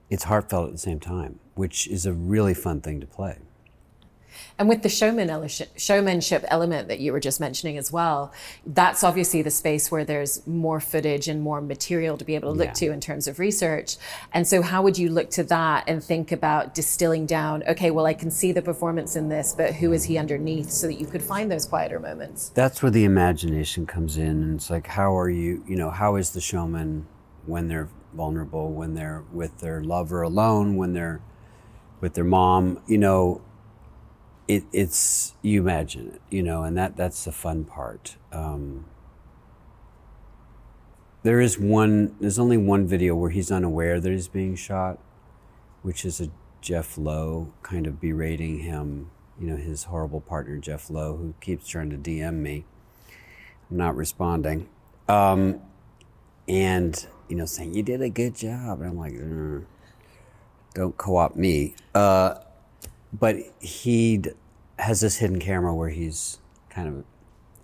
it's 0.09 0.25
heartfelt 0.25 0.67
at 0.67 0.71
the 0.71 0.77
same 0.77 0.99
time, 0.99 1.39
which 1.55 1.87
is 1.87 2.05
a 2.05 2.13
really 2.13 2.53
fun 2.53 2.81
thing 2.81 2.99
to 3.01 3.07
play. 3.07 3.37
And 4.57 4.69
with 4.69 4.83
the 4.83 4.89
showmanship 4.89 6.43
element 6.47 6.87
that 6.87 6.99
you 6.99 7.11
were 7.11 7.19
just 7.19 7.39
mentioning 7.39 7.77
as 7.77 7.91
well, 7.91 8.31
that's 8.65 9.03
obviously 9.03 9.41
the 9.41 9.51
space 9.51 9.91
where 9.91 10.05
there's 10.05 10.45
more 10.47 10.79
footage 10.79 11.27
and 11.27 11.41
more 11.41 11.61
material 11.61 12.17
to 12.17 12.25
be 12.25 12.35
able 12.35 12.53
to 12.53 12.57
look 12.57 12.67
yeah. 12.67 12.73
to 12.73 12.91
in 12.91 13.01
terms 13.01 13.27
of 13.27 13.39
research. 13.39 13.97
And 14.33 14.47
so, 14.47 14.61
how 14.61 14.81
would 14.81 14.97
you 14.97 15.09
look 15.09 15.29
to 15.31 15.43
that 15.45 15.85
and 15.87 16.03
think 16.03 16.31
about 16.31 16.73
distilling 16.73 17.25
down, 17.25 17.63
okay, 17.67 17.91
well, 17.91 18.05
I 18.05 18.13
can 18.13 18.31
see 18.31 18.51
the 18.51 18.61
performance 18.61 19.15
in 19.15 19.29
this, 19.29 19.53
but 19.55 19.73
who 19.73 19.93
is 19.93 20.03
he 20.03 20.17
underneath 20.17 20.69
so 20.69 20.87
that 20.87 20.99
you 20.99 21.05
could 21.05 21.23
find 21.23 21.51
those 21.51 21.65
quieter 21.65 21.99
moments? 21.99 22.49
That's 22.49 22.81
where 22.81 22.91
the 22.91 23.05
imagination 23.05 23.85
comes 23.85 24.17
in. 24.17 24.43
And 24.43 24.55
it's 24.55 24.69
like, 24.69 24.87
how 24.87 25.17
are 25.17 25.29
you, 25.29 25.63
you 25.67 25.75
know, 25.75 25.89
how 25.89 26.15
is 26.15 26.31
the 26.31 26.41
showman 26.41 27.07
when 27.45 27.67
they're 27.67 27.89
vulnerable, 28.13 28.71
when 28.71 28.93
they're 28.93 29.23
with 29.31 29.59
their 29.59 29.83
lover 29.83 30.21
alone, 30.21 30.75
when 30.75 30.93
they're 30.93 31.21
with 31.99 32.13
their 32.13 32.23
mom, 32.23 32.81
you 32.87 32.97
know, 32.97 33.41
it, 34.47 34.63
it's 34.71 35.35
you 35.41 35.61
imagine 35.61 36.13
it, 36.15 36.21
you 36.29 36.43
know, 36.43 36.63
and 36.63 36.77
that 36.77 36.95
that's 36.95 37.25
the 37.25 37.31
fun 37.31 37.63
part. 37.63 38.17
Um, 38.31 38.85
there 41.23 41.39
is 41.39 41.57
one. 41.57 42.15
There's 42.19 42.39
only 42.39 42.57
one 42.57 42.85
video 42.85 43.15
where 43.15 43.29
he's 43.29 43.51
unaware 43.51 43.99
that 43.99 44.11
he's 44.11 44.27
being 44.27 44.55
shot, 44.55 44.99
which 45.81 46.03
is 46.03 46.19
a 46.19 46.29
Jeff 46.61 46.97
Lowe 46.97 47.53
kind 47.63 47.87
of 47.87 48.01
berating 48.01 48.59
him. 48.59 49.09
You 49.39 49.47
know, 49.47 49.55
his 49.55 49.85
horrible 49.85 50.21
partner 50.21 50.57
Jeff 50.57 50.89
Lowe, 50.89 51.15
who 51.15 51.33
keeps 51.41 51.67
trying 51.67 51.89
to 51.89 51.97
DM 51.97 52.35
me. 52.35 52.65
I'm 53.71 53.77
not 53.77 53.95
responding, 53.95 54.67
um, 55.07 55.61
and 56.47 57.05
you 57.29 57.37
know, 57.37 57.45
saying 57.45 57.73
you 57.73 57.83
did 57.83 58.01
a 58.01 58.09
good 58.09 58.35
job. 58.35 58.81
And 58.81 58.89
I'm 58.89 58.97
like, 58.97 59.13
don't 60.73 60.97
co-opt 60.97 61.37
me. 61.37 61.75
Uh, 61.95 62.35
but 63.13 63.37
he 63.59 64.21
has 64.79 65.01
this 65.01 65.17
hidden 65.17 65.39
camera 65.39 65.73
where 65.73 65.89
he's 65.89 66.39
kind 66.69 66.87
of 66.87 67.03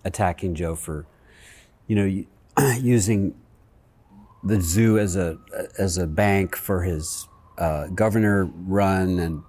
attacking 0.04 0.54
Joe 0.54 0.76
for, 0.76 1.06
you 1.86 1.96
know, 1.96 2.24
using 2.80 3.34
the 4.42 4.60
zoo 4.60 4.98
as 4.98 5.16
a 5.16 5.38
as 5.78 5.98
a 5.98 6.06
bank 6.06 6.56
for 6.56 6.82
his 6.82 7.28
uh, 7.58 7.88
governor 7.88 8.44
run, 8.44 9.18
and 9.18 9.42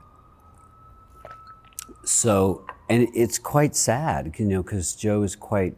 so 2.03 2.65
and 2.89 3.07
it's 3.13 3.39
quite 3.39 3.75
sad, 3.75 4.33
you 4.37 4.45
know, 4.45 4.63
because 4.63 4.95
Joe 4.95 5.23
is 5.23 5.35
quite 5.35 5.75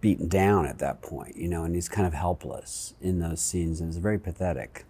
beaten 0.00 0.28
down 0.28 0.66
at 0.66 0.78
that 0.78 1.02
point, 1.02 1.36
you 1.36 1.48
know, 1.48 1.64
and 1.64 1.74
he's 1.74 1.88
kind 1.88 2.06
of 2.06 2.14
helpless 2.14 2.94
in 3.00 3.20
those 3.20 3.40
scenes, 3.40 3.80
and 3.80 3.88
it's 3.88 3.98
very 3.98 4.18
pathetic. 4.18 4.84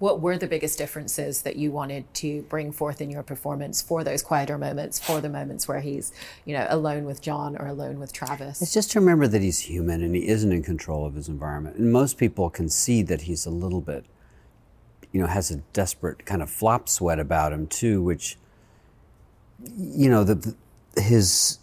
What 0.00 0.22
were 0.22 0.38
the 0.38 0.46
biggest 0.46 0.78
differences 0.78 1.42
that 1.42 1.56
you 1.56 1.70
wanted 1.70 2.12
to 2.14 2.40
bring 2.48 2.72
forth 2.72 3.02
in 3.02 3.10
your 3.10 3.22
performance 3.22 3.82
for 3.82 4.02
those 4.02 4.22
quieter 4.22 4.56
moments, 4.56 4.98
for 4.98 5.20
the 5.20 5.28
moments 5.28 5.68
where 5.68 5.80
he's, 5.80 6.10
you 6.46 6.56
know, 6.56 6.66
alone 6.70 7.04
with 7.04 7.20
John 7.20 7.54
or 7.58 7.66
alone 7.66 8.00
with 8.00 8.10
Travis? 8.10 8.62
It's 8.62 8.72
just 8.72 8.90
to 8.92 9.00
remember 9.00 9.28
that 9.28 9.42
he's 9.42 9.58
human 9.58 10.02
and 10.02 10.16
he 10.16 10.26
isn't 10.26 10.50
in 10.50 10.62
control 10.62 11.04
of 11.04 11.16
his 11.16 11.28
environment. 11.28 11.76
And 11.76 11.92
most 11.92 12.16
people 12.16 12.48
can 12.48 12.70
see 12.70 13.02
that 13.02 13.20
he's 13.20 13.44
a 13.44 13.50
little 13.50 13.82
bit, 13.82 14.06
you 15.12 15.20
know, 15.20 15.26
has 15.26 15.50
a 15.50 15.56
desperate 15.74 16.24
kind 16.24 16.40
of 16.40 16.48
flop 16.48 16.88
sweat 16.88 17.20
about 17.20 17.52
him 17.52 17.66
too, 17.66 18.02
which, 18.02 18.38
you 19.76 20.08
know, 20.08 20.24
the, 20.24 20.54
his 20.96 21.58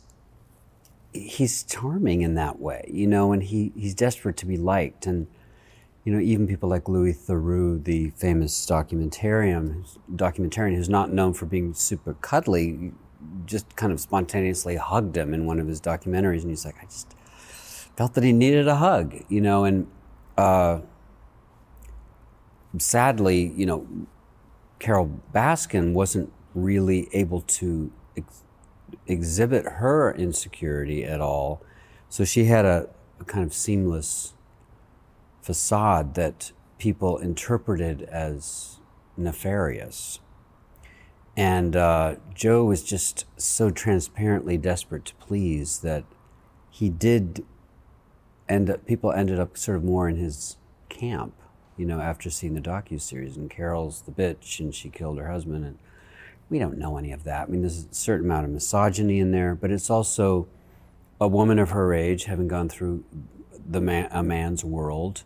he's 1.12 1.64
charming 1.64 2.22
in 2.22 2.36
that 2.36 2.60
way, 2.60 2.88
you 2.88 3.08
know, 3.08 3.32
and 3.32 3.42
he, 3.42 3.72
he's 3.76 3.96
desperate 3.96 4.38
to 4.38 4.46
be 4.46 4.58
liked. 4.58 5.08
And 5.08 5.26
you 6.08 6.14
know, 6.14 6.22
even 6.22 6.48
people 6.48 6.70
like 6.70 6.88
Louis 6.88 7.12
Theroux, 7.12 7.84
the 7.84 8.12
famous 8.12 8.66
documentarian, 8.66 9.86
documentarian 10.16 10.74
who's 10.74 10.88
not 10.88 11.12
known 11.12 11.34
for 11.34 11.46
being 11.46 11.74
super 11.74 12.14
cuddly, 12.22 12.94
just 13.46 13.76
kind 13.76 13.92
of 13.92 14.00
spontaneously 14.00 14.78
hugged 14.78 15.18
him 15.18 15.34
in 15.34 15.46
one 15.46 15.60
of 15.60 15.68
his 15.68 15.82
documentaries, 15.82 16.44
and 16.44 16.50
he's 16.50 16.64
like, 16.64 16.78
I 16.82 16.86
just 16.86 17.14
felt 17.98 18.14
that 18.14 18.24
he 18.24 18.32
needed 18.32 18.70
a 18.70 18.78
hug, 18.78 19.22
you 19.28 19.42
know, 19.42 19.66
and 19.66 19.86
uh, 20.38 20.80
sadly, 22.78 23.52
you 23.58 23.66
know, 23.66 23.86
Carole 24.80 25.20
Baskin 25.36 25.92
wasn't 25.92 26.32
really 26.56 27.10
able 27.12 27.42
to 27.42 27.92
ex- 28.16 28.44
exhibit 29.08 29.66
her 29.66 30.14
insecurity 30.14 31.04
at 31.04 31.20
all, 31.20 31.62
so 32.08 32.24
she 32.24 32.46
had 32.46 32.64
a, 32.64 32.88
a 33.20 33.26
kind 33.26 33.44
of 33.44 33.54
seamless 33.54 34.36
facade 35.48 36.14
that 36.16 36.52
people 36.78 37.18
interpreted 37.20 38.02
as 38.02 38.82
nefarious. 39.16 40.20
And 41.38 41.74
uh, 41.74 42.16
Joe 42.36 42.66
was 42.66 42.84
just 42.84 43.24
so 43.38 43.70
transparently 43.70 44.58
desperate 44.58 45.06
to 45.06 45.16
please 45.16 45.80
that 45.80 46.04
he 46.70 46.90
did 46.90 47.46
end 48.50 48.70
up, 48.70 48.86
people 48.86 49.14
ended 49.14 49.40
up 49.40 49.58
sort 49.58 49.78
of 49.78 49.86
more 49.86 50.10
in 50.10 50.18
his 50.18 50.58
camp, 50.90 51.34
you 51.78 51.86
know, 51.86 52.02
after 52.02 52.30
seeing 52.30 52.54
the 52.54 52.60
docu-series. 52.60 53.38
And 53.38 53.50
Carole's 53.50 54.02
the 54.02 54.12
bitch 54.12 54.60
and 54.60 54.76
she 54.76 54.90
killed 54.90 55.18
her 55.18 55.32
husband. 55.32 55.64
And 55.64 55.78
we 56.50 56.60
don't 56.60 56.78
know 56.78 56.98
any 56.98 57.14
of 57.14 57.24
that. 57.24 57.48
I 57.48 57.52
mean, 57.52 57.62
there's 57.62 57.86
a 57.90 57.94
certain 57.94 58.26
amount 58.26 58.44
of 58.44 58.52
misogyny 58.52 59.20
in 59.20 59.32
there, 59.32 59.56
but 59.56 59.72
it's 59.72 59.90
also 59.90 60.50
a 61.22 61.28
woman 61.30 61.58
of 61.58 61.70
her 61.70 61.94
age 61.94 62.26
having 62.26 62.50
gone 62.50 62.68
through 62.68 63.06
the 63.66 63.80
man, 63.80 64.10
a 64.12 64.22
man's 64.22 64.66
world 64.66 65.24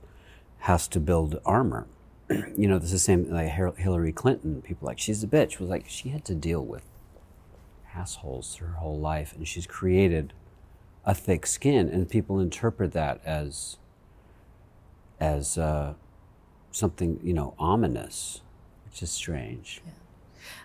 has 0.61 0.87
to 0.89 0.99
build 0.99 1.39
armor. 1.45 1.87
you 2.29 2.67
know, 2.67 2.77
it's 2.77 2.91
the 2.91 2.99
same 2.99 3.29
like 3.31 3.49
Hillary 3.49 4.11
Clinton. 4.11 4.61
People 4.61 4.87
like 4.87 4.99
she's 4.99 5.23
a 5.23 5.27
bitch 5.27 5.59
was 5.59 5.69
like 5.69 5.85
she 5.87 6.09
had 6.09 6.23
to 6.25 6.35
deal 6.35 6.63
with 6.63 6.83
assholes 7.95 8.55
her 8.55 8.73
whole 8.73 8.99
life, 8.99 9.33
and 9.35 9.47
she's 9.47 9.67
created 9.67 10.33
a 11.03 11.15
thick 11.15 11.45
skin, 11.45 11.89
and 11.89 12.09
people 12.09 12.39
interpret 12.39 12.93
that 12.93 13.21
as 13.25 13.77
as 15.19 15.57
uh, 15.57 15.93
something 16.71 17.19
you 17.23 17.33
know 17.33 17.53
ominous, 17.57 18.41
which 18.85 19.01
is 19.01 19.11
strange. 19.11 19.81
Yeah. 19.85 19.91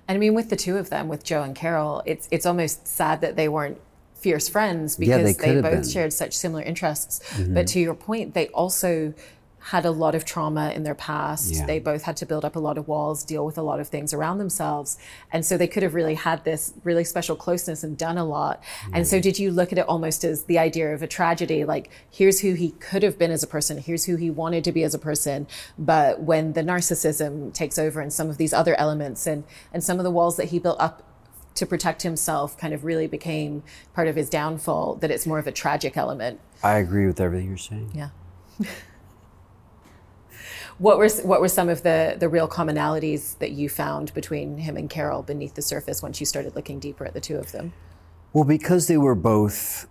And 0.09 0.17
I 0.17 0.19
mean, 0.19 0.35
with 0.35 0.51
the 0.51 0.57
two 0.57 0.77
of 0.77 0.91
them, 0.91 1.09
with 1.09 1.25
Joe 1.25 1.43
and 1.43 1.55
Carole, 1.55 2.03
it's 2.05 2.29
it's 2.31 2.45
almost 2.45 2.87
sad 2.87 3.23
that 3.23 3.37
they 3.37 3.49
weren't 3.49 3.81
fierce 4.15 4.49
friends 4.49 4.97
because 4.97 5.37
yeah, 5.39 5.47
they, 5.47 5.55
they 5.55 5.61
both 5.61 5.83
been. 5.83 5.89
shared 5.89 6.13
such 6.13 6.37
similar 6.37 6.63
interests. 6.63 7.21
Mm-hmm. 7.35 7.55
But 7.55 7.67
to 7.69 7.81
your 7.81 7.95
point, 7.95 8.35
they 8.35 8.49
also 8.49 9.15
had 9.59 9.85
a 9.85 9.91
lot 9.91 10.15
of 10.15 10.25
trauma 10.25 10.71
in 10.71 10.85
their 10.85 10.95
past. 10.95 11.53
Yeah. 11.53 11.67
They 11.67 11.81
both 11.81 12.03
had 12.05 12.17
to 12.19 12.27
build 12.27 12.45
up 12.45 12.55
a 12.55 12.59
lot 12.61 12.79
of 12.79 12.87
walls, 12.87 13.25
deal 13.25 13.45
with 13.45 13.59
a 13.59 13.63
lot 13.63 13.81
of 13.81 13.89
things 13.89 14.15
around 14.15 14.39
themselves. 14.39 14.97
And 15.33 15.45
so 15.45 15.57
they 15.57 15.67
could 15.67 15.83
have 15.83 15.95
really 15.95 16.15
had 16.15 16.45
this 16.45 16.73
really 16.85 17.03
special 17.03 17.35
closeness 17.35 17.83
and 17.83 17.99
done 17.99 18.17
a 18.17 18.25
lot. 18.25 18.63
And 18.93 19.09
so 19.09 19.21
did 19.21 19.41
you 19.41 19.51
look 19.51 19.73
at 19.73 19.79
it 19.79 19.89
almost 19.89 20.23
as 20.23 20.45
the 20.45 20.59
idea 20.59 20.95
of 20.95 21.03
a 21.03 21.09
tragedy? 21.09 21.65
Like, 21.65 21.91
here's 22.09 22.41
who 22.41 22.55
he 22.55 22.71
could 22.73 23.03
have 23.03 23.19
been 23.19 23.33
as 23.33 23.43
a 23.43 23.47
person. 23.49 23.79
Here's 23.79 24.05
who 24.05 24.15
he 24.15 24.31
wanted 24.31 24.63
to 24.65 24.73
be 24.73 24.85
as 24.85 24.95
a 24.95 25.01
person. 25.01 25.49
But 25.77 26.21
when 26.21 26.53
the 26.53 26.63
narcissism 26.63 27.53
takes 27.53 27.77
over 27.77 28.01
and 28.01 28.13
some 28.13 28.31
of 28.31 28.37
these 28.37 28.53
other 28.53 28.79
elements 28.79 29.27
and, 29.27 29.43
and 29.73 29.83
some 29.83 29.99
of 29.99 30.05
the 30.05 30.13
walls 30.13 30.37
that 30.37 30.47
he 30.47 30.61
built 30.61 30.79
up 30.79 31.03
to 31.57 31.67
protect 31.67 32.03
himself 32.03 32.57
kind 32.57 32.73
of 32.73 32.85
really 32.85 33.09
became 33.09 33.65
part 33.95 34.07
of 34.07 34.15
his 34.15 34.31
downfall, 34.31 34.95
that 34.97 35.11
it's 35.11 35.27
more 35.27 35.41
of 35.41 35.49
a 35.49 35.53
tragic 35.53 35.97
element. 35.97 36.39
I 36.63 36.79
agree 36.79 37.07
with 37.07 37.21
everything 37.21 37.49
you're 37.49 37.57
saying. 37.57 37.91
Yeah. 37.95 38.11
What 40.79 40.99
were 40.99 41.09
what 41.09 41.41
were 41.41 41.49
some 41.49 41.69
of 41.69 41.83
the 41.83 42.17
the 42.19 42.29
real 42.29 42.49
commonalities 42.49 43.39
that 43.39 43.53
you 43.53 43.69
found 43.69 44.13
between 44.13 44.59
him 44.59 44.77
and 44.77 44.91
Carole 44.91 45.23
beneath 45.23 45.55
the 45.55 45.63
surface 45.63 46.03
once 46.03 46.21
you 46.21 46.27
started 46.27 46.55
looking 46.55 46.79
deeper 46.79 47.07
at 47.07 47.15
the 47.15 47.21
two 47.21 47.37
of 47.37 47.53
them? 47.53 47.73
Well, 48.33 48.45
because 48.45 48.87
they 48.87 48.99
were 48.99 49.15
both 49.15 49.89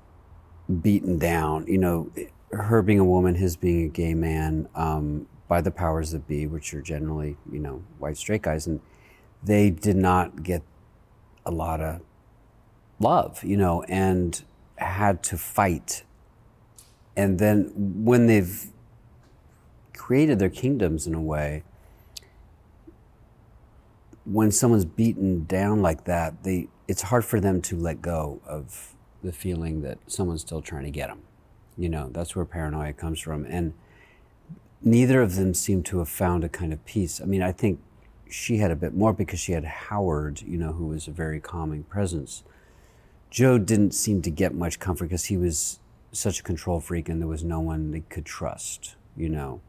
beaten 0.81 1.17
down, 1.17 1.65
you 1.67 1.79
know, 1.79 2.11
her 2.51 2.83
being 2.83 2.99
a 2.99 3.05
woman, 3.05 3.35
his 3.35 3.55
being 3.55 3.85
a 3.85 3.87
gay 3.87 4.13
man, 4.13 4.67
um, 4.75 5.27
by 5.47 5.61
the 5.61 5.71
powers 5.71 6.11
that 6.11 6.27
be, 6.27 6.45
which 6.45 6.73
are 6.73 6.81
generally, 6.81 7.37
you 7.51 7.59
know, 7.59 7.83
white 7.97 8.17
straight 8.17 8.43
guys, 8.43 8.67
and 8.67 8.81
they 9.43 9.69
did 9.71 9.95
not 9.95 10.43
get 10.43 10.61
a 11.45 11.51
lot 11.51 11.81
of 11.81 12.01
love, 12.99 13.43
you 13.43 13.57
know, 13.57 13.83
and 13.83 14.43
had 14.77 15.23
to 15.23 15.37
fight. 15.37 16.03
And 17.15 17.39
then 17.39 17.71
when 17.75 18.27
they've 18.27 18.71
created 19.95 20.39
their 20.39 20.49
kingdoms 20.49 21.07
in 21.07 21.13
a 21.13 21.21
way. 21.21 21.63
When 24.25 24.51
someone's 24.51 24.85
beaten 24.85 25.45
down 25.45 25.81
like 25.81 26.05
that, 26.05 26.43
they, 26.43 26.67
it's 26.87 27.03
hard 27.03 27.25
for 27.25 27.39
them 27.39 27.61
to 27.63 27.77
let 27.77 28.01
go 28.01 28.41
of 28.45 28.93
the 29.23 29.31
feeling 29.31 29.81
that 29.81 29.97
someone's 30.07 30.41
still 30.41 30.61
trying 30.61 30.83
to 30.83 30.91
get 30.91 31.07
them. 31.09 31.21
You 31.77 31.89
know, 31.89 32.09
that's 32.09 32.35
where 32.35 32.45
paranoia 32.45 32.93
comes 32.93 33.19
from. 33.19 33.45
And 33.45 33.73
neither 34.81 35.21
of 35.21 35.35
them 35.35 35.53
seem 35.53 35.83
to 35.83 35.99
have 35.99 36.09
found 36.09 36.43
a 36.43 36.49
kind 36.49 36.71
of 36.71 36.83
peace. 36.85 37.19
I 37.19 37.25
mean, 37.25 37.41
I 37.41 37.51
think 37.51 37.79
she 38.29 38.57
had 38.57 38.71
a 38.71 38.75
bit 38.75 38.93
more 38.93 39.13
because 39.13 39.39
she 39.39 39.51
had 39.51 39.65
Howard, 39.65 40.41
you 40.41 40.57
know, 40.57 40.73
who 40.73 40.87
was 40.87 41.07
a 41.07 41.11
very 41.11 41.39
calming 41.39 41.83
presence. 41.83 42.43
Joe 43.29 43.57
didn't 43.57 43.91
seem 43.91 44.21
to 44.21 44.29
get 44.29 44.53
much 44.53 44.79
comfort 44.79 45.05
because 45.05 45.25
he 45.25 45.37
was 45.37 45.79
such 46.11 46.39
a 46.39 46.43
control 46.43 46.79
freak 46.79 47.09
and 47.09 47.21
there 47.21 47.27
was 47.27 47.43
no 47.43 47.59
one 47.59 47.91
they 47.91 47.99
could 48.01 48.25
trust, 48.25 48.95
you 49.17 49.29
know. 49.29 49.61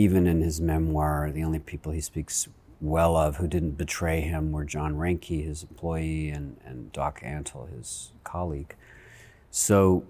Even 0.00 0.26
in 0.26 0.40
his 0.40 0.60
memoir, 0.60 1.30
the 1.30 1.44
only 1.44 1.58
people 1.58 1.92
he 1.92 2.00
speaks 2.00 2.48
well 2.80 3.16
of 3.16 3.36
who 3.36 3.46
didn't 3.46 3.72
betray 3.72 4.22
him 4.22 4.52
were 4.52 4.64
John 4.64 4.94
Reinke, 4.94 5.44
his 5.44 5.62
employee, 5.62 6.30
and, 6.30 6.56
and 6.64 6.90
Doc 6.92 7.20
Antle, 7.22 7.70
his 7.76 8.12
colleague. 8.24 8.74
So, 9.50 10.04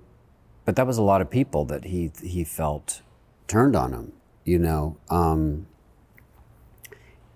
but 0.64 0.76
that 0.76 0.86
was 0.86 0.96
a 0.96 1.02
lot 1.02 1.20
of 1.20 1.28
people 1.28 1.64
that 1.64 1.84
he, 1.86 2.12
he 2.22 2.44
felt 2.44 3.02
turned 3.48 3.74
on 3.74 3.92
him, 3.92 4.12
you 4.44 4.58
know. 4.58 4.96
Um, 5.08 5.66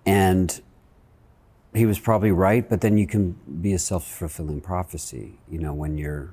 and 0.06 0.60
he 1.74 1.86
was 1.86 1.98
probably 1.98 2.30
right, 2.30 2.68
but 2.68 2.80
then 2.80 2.96
you 2.96 3.06
can 3.06 3.32
be 3.60 3.72
a 3.72 3.78
self 3.78 4.06
fulfilling 4.06 4.60
prophecy, 4.60 5.40
you 5.50 5.58
know, 5.58 5.74
when 5.74 5.98
you're 5.98 6.32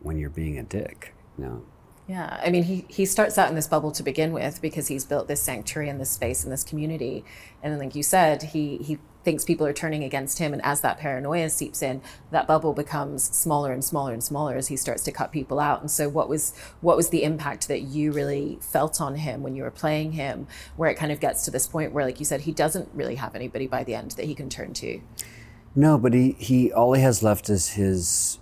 when 0.00 0.18
you're 0.18 0.28
being 0.28 0.58
a 0.58 0.62
dick, 0.62 1.14
you 1.38 1.44
know. 1.44 1.62
Yeah, 2.06 2.38
I 2.42 2.50
mean, 2.50 2.64
he, 2.64 2.84
he 2.88 3.06
starts 3.06 3.38
out 3.38 3.48
in 3.48 3.54
this 3.54 3.66
bubble 3.66 3.90
to 3.92 4.02
begin 4.02 4.32
with 4.32 4.60
because 4.60 4.88
he's 4.88 5.06
built 5.06 5.26
this 5.26 5.40
sanctuary 5.40 5.88
and 5.88 5.98
this 5.98 6.10
space 6.10 6.44
and 6.44 6.52
this 6.52 6.62
community. 6.62 7.24
And 7.62 7.72
then, 7.72 7.80
like 7.80 7.94
you 7.94 8.02
said, 8.02 8.42
he, 8.42 8.76
he 8.76 8.98
thinks 9.24 9.42
people 9.42 9.66
are 9.66 9.72
turning 9.72 10.04
against 10.04 10.38
him. 10.38 10.52
And 10.52 10.62
as 10.62 10.82
that 10.82 10.98
paranoia 10.98 11.48
seeps 11.48 11.80
in, 11.80 12.02
that 12.30 12.46
bubble 12.46 12.74
becomes 12.74 13.22
smaller 13.22 13.72
and 13.72 13.82
smaller 13.82 14.12
and 14.12 14.22
smaller 14.22 14.56
as 14.56 14.68
he 14.68 14.76
starts 14.76 15.02
to 15.04 15.12
cut 15.12 15.32
people 15.32 15.58
out. 15.58 15.80
And 15.80 15.90
so, 15.90 16.10
what 16.10 16.28
was 16.28 16.54
what 16.82 16.94
was 16.94 17.08
the 17.08 17.22
impact 17.22 17.68
that 17.68 17.80
you 17.80 18.12
really 18.12 18.58
felt 18.60 19.00
on 19.00 19.16
him 19.16 19.42
when 19.42 19.56
you 19.56 19.62
were 19.62 19.70
playing 19.70 20.12
him, 20.12 20.46
where 20.76 20.90
it 20.90 20.96
kind 20.96 21.10
of 21.10 21.20
gets 21.20 21.46
to 21.46 21.50
this 21.50 21.66
point 21.66 21.92
where, 21.92 22.04
like 22.04 22.18
you 22.18 22.26
said, 22.26 22.42
he 22.42 22.52
doesn't 22.52 22.90
really 22.92 23.14
have 23.14 23.34
anybody 23.34 23.66
by 23.66 23.82
the 23.82 23.94
end 23.94 24.10
that 24.12 24.26
he 24.26 24.34
can 24.34 24.50
turn 24.50 24.74
to? 24.74 25.00
No, 25.74 25.96
but 25.96 26.12
he, 26.12 26.32
he 26.32 26.70
all 26.70 26.92
he 26.92 27.00
has 27.00 27.22
left 27.22 27.48
is 27.48 27.70
his 27.70 28.38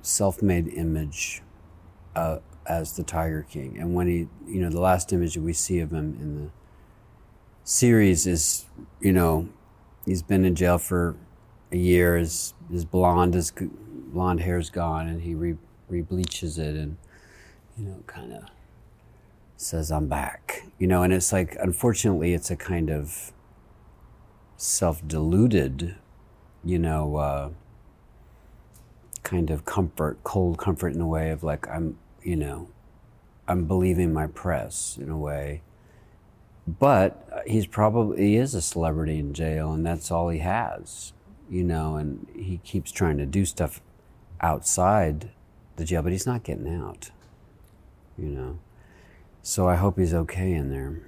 self-made 0.00 0.68
image 0.68 1.42
uh, 2.14 2.38
as 2.66 2.96
the 2.96 3.02
Tiger 3.02 3.46
King. 3.48 3.76
And 3.78 3.94
when 3.94 4.06
he, 4.06 4.28
you 4.46 4.60
know, 4.60 4.70
the 4.70 4.80
last 4.80 5.12
image 5.12 5.34
that 5.34 5.42
we 5.42 5.52
see 5.52 5.80
of 5.80 5.92
him 5.92 6.16
in 6.20 6.44
the 6.44 6.50
series 7.64 8.26
is, 8.26 8.66
you 9.00 9.12
know, 9.12 9.48
he's 10.04 10.22
been 10.22 10.44
in 10.44 10.54
jail 10.54 10.78
for 10.78 11.16
a 11.72 11.76
year. 11.76 12.16
His 12.16 12.54
his 12.70 12.84
blonde 12.84 13.34
his 13.34 13.52
blonde 13.52 14.40
hair's 14.40 14.70
gone, 14.70 15.08
and 15.08 15.22
he 15.22 15.34
re 15.34 15.56
rebleaches 15.90 16.58
it, 16.58 16.74
and 16.76 16.96
you 17.76 17.84
know, 17.86 18.02
kind 18.06 18.32
of 18.32 18.44
says, 19.56 19.90
"I'm 19.90 20.08
back." 20.08 20.64
You 20.78 20.86
know, 20.86 21.02
and 21.02 21.12
it's 21.12 21.32
like, 21.32 21.56
unfortunately, 21.60 22.34
it's 22.34 22.50
a 22.50 22.56
kind 22.56 22.90
of 22.90 23.32
self-deluded, 24.56 25.96
you 26.64 26.78
know. 26.78 27.16
Uh, 27.16 27.50
kind 29.24 29.50
of 29.50 29.64
comfort, 29.64 30.22
cold 30.22 30.58
comfort 30.58 30.94
in 30.94 31.00
a 31.00 31.06
way 31.06 31.30
of 31.30 31.42
like 31.42 31.66
I'm, 31.68 31.98
you 32.24 32.36
know, 32.36 32.68
I'm 33.46 33.66
believing 33.66 34.12
my 34.12 34.26
press 34.26 34.98
in 35.00 35.10
a 35.10 35.18
way. 35.18 35.62
But 36.66 37.28
uh, 37.30 37.40
he's 37.46 37.66
probably 37.66 38.16
he 38.26 38.36
is 38.36 38.54
a 38.54 38.62
celebrity 38.62 39.18
in 39.18 39.34
jail, 39.34 39.72
and 39.72 39.84
that's 39.84 40.10
all 40.10 40.30
he 40.30 40.38
has, 40.38 41.12
you 41.50 41.62
know. 41.62 41.96
And 41.96 42.26
he 42.34 42.58
keeps 42.64 42.90
trying 42.90 43.18
to 43.18 43.26
do 43.26 43.44
stuff 43.44 43.82
outside 44.40 45.30
the 45.76 45.84
jail, 45.84 46.02
but 46.02 46.12
he's 46.12 46.26
not 46.26 46.42
getting 46.42 46.68
out, 46.68 47.10
you 48.16 48.30
know. 48.30 48.58
So 49.42 49.68
I 49.68 49.76
hope 49.76 49.98
he's 49.98 50.14
okay 50.14 50.52
in 50.52 50.70
there 50.70 51.02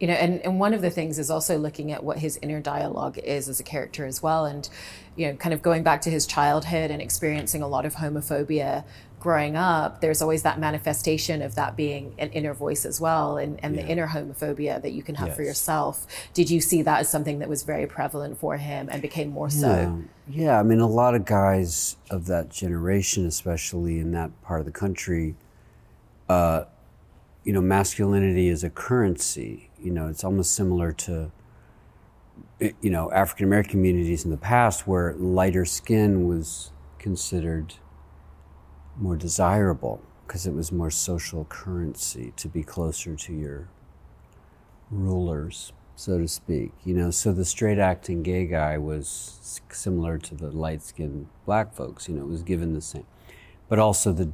you 0.00 0.06
know 0.06 0.14
and, 0.14 0.40
and 0.40 0.58
one 0.58 0.74
of 0.74 0.80
the 0.80 0.90
things 0.90 1.18
is 1.18 1.30
also 1.30 1.58
looking 1.58 1.92
at 1.92 2.02
what 2.02 2.18
his 2.18 2.38
inner 2.42 2.60
dialogue 2.60 3.18
is 3.18 3.48
as 3.48 3.60
a 3.60 3.62
character 3.62 4.06
as 4.06 4.22
well 4.22 4.46
and 4.46 4.68
you 5.14 5.26
know 5.26 5.34
kind 5.36 5.52
of 5.52 5.62
going 5.62 5.82
back 5.82 6.00
to 6.00 6.10
his 6.10 6.26
childhood 6.26 6.90
and 6.90 7.00
experiencing 7.00 7.62
a 7.62 7.68
lot 7.68 7.84
of 7.84 7.96
homophobia 7.96 8.82
growing 9.20 9.54
up 9.54 10.00
there's 10.00 10.22
always 10.22 10.42
that 10.42 10.58
manifestation 10.58 11.42
of 11.42 11.54
that 11.54 11.76
being 11.76 12.14
an 12.18 12.30
inner 12.30 12.54
voice 12.54 12.86
as 12.86 12.98
well 12.98 13.36
and, 13.36 13.62
and 13.62 13.76
yeah. 13.76 13.82
the 13.82 13.88
inner 13.88 14.06
homophobia 14.08 14.80
that 14.80 14.92
you 14.92 15.02
can 15.02 15.14
have 15.14 15.28
yes. 15.28 15.36
for 15.36 15.42
yourself 15.42 16.06
did 16.32 16.48
you 16.48 16.60
see 16.60 16.80
that 16.80 17.00
as 17.00 17.10
something 17.10 17.38
that 17.38 17.48
was 17.48 17.62
very 17.62 17.86
prevalent 17.86 18.38
for 18.38 18.56
him 18.56 18.88
and 18.90 19.02
became 19.02 19.28
more 19.28 19.50
so 19.50 19.68
yeah. 20.26 20.44
yeah 20.44 20.58
i 20.58 20.62
mean 20.62 20.80
a 20.80 20.86
lot 20.86 21.14
of 21.14 21.26
guys 21.26 21.96
of 22.10 22.24
that 22.26 22.48
generation 22.48 23.26
especially 23.26 23.98
in 23.98 24.12
that 24.12 24.30
part 24.40 24.60
of 24.60 24.64
the 24.64 24.72
country 24.72 25.36
uh, 26.30 26.64
you 27.50 27.54
know 27.54 27.60
masculinity 27.60 28.48
is 28.48 28.62
a 28.62 28.70
currency 28.70 29.70
you 29.82 29.90
know, 29.90 30.08
it's 30.08 30.24
almost 30.24 30.54
similar 30.54 30.92
to, 30.92 31.30
eh, 32.60 32.72
you 32.80 32.90
know, 32.90 33.10
African 33.12 33.46
American 33.46 33.70
communities 33.70 34.24
in 34.24 34.30
the 34.30 34.36
past 34.36 34.86
where 34.86 35.14
lighter 35.14 35.64
skin 35.64 36.26
was 36.26 36.72
considered 36.98 37.74
more 38.96 39.16
desirable 39.16 40.02
because 40.26 40.46
it 40.46 40.54
was 40.54 40.70
more 40.70 40.90
social 40.90 41.44
currency 41.46 42.32
to 42.36 42.48
be 42.48 42.62
closer 42.62 43.16
to 43.16 43.32
your 43.32 43.68
rulers, 44.90 45.72
so 45.96 46.18
to 46.18 46.28
speak. 46.28 46.72
You 46.84 46.94
know, 46.94 47.10
so 47.10 47.32
the 47.32 47.44
straight 47.44 47.78
acting 47.78 48.22
gay 48.22 48.46
guy 48.46 48.76
was 48.78 49.60
similar 49.70 50.18
to 50.18 50.34
the 50.34 50.50
light 50.50 50.82
skinned 50.82 51.26
black 51.46 51.74
folks, 51.74 52.08
you 52.08 52.14
know, 52.14 52.22
it 52.22 52.28
was 52.28 52.42
given 52.42 52.74
the 52.74 52.80
same. 52.80 53.06
But 53.68 53.78
also 53.78 54.12
the 54.12 54.30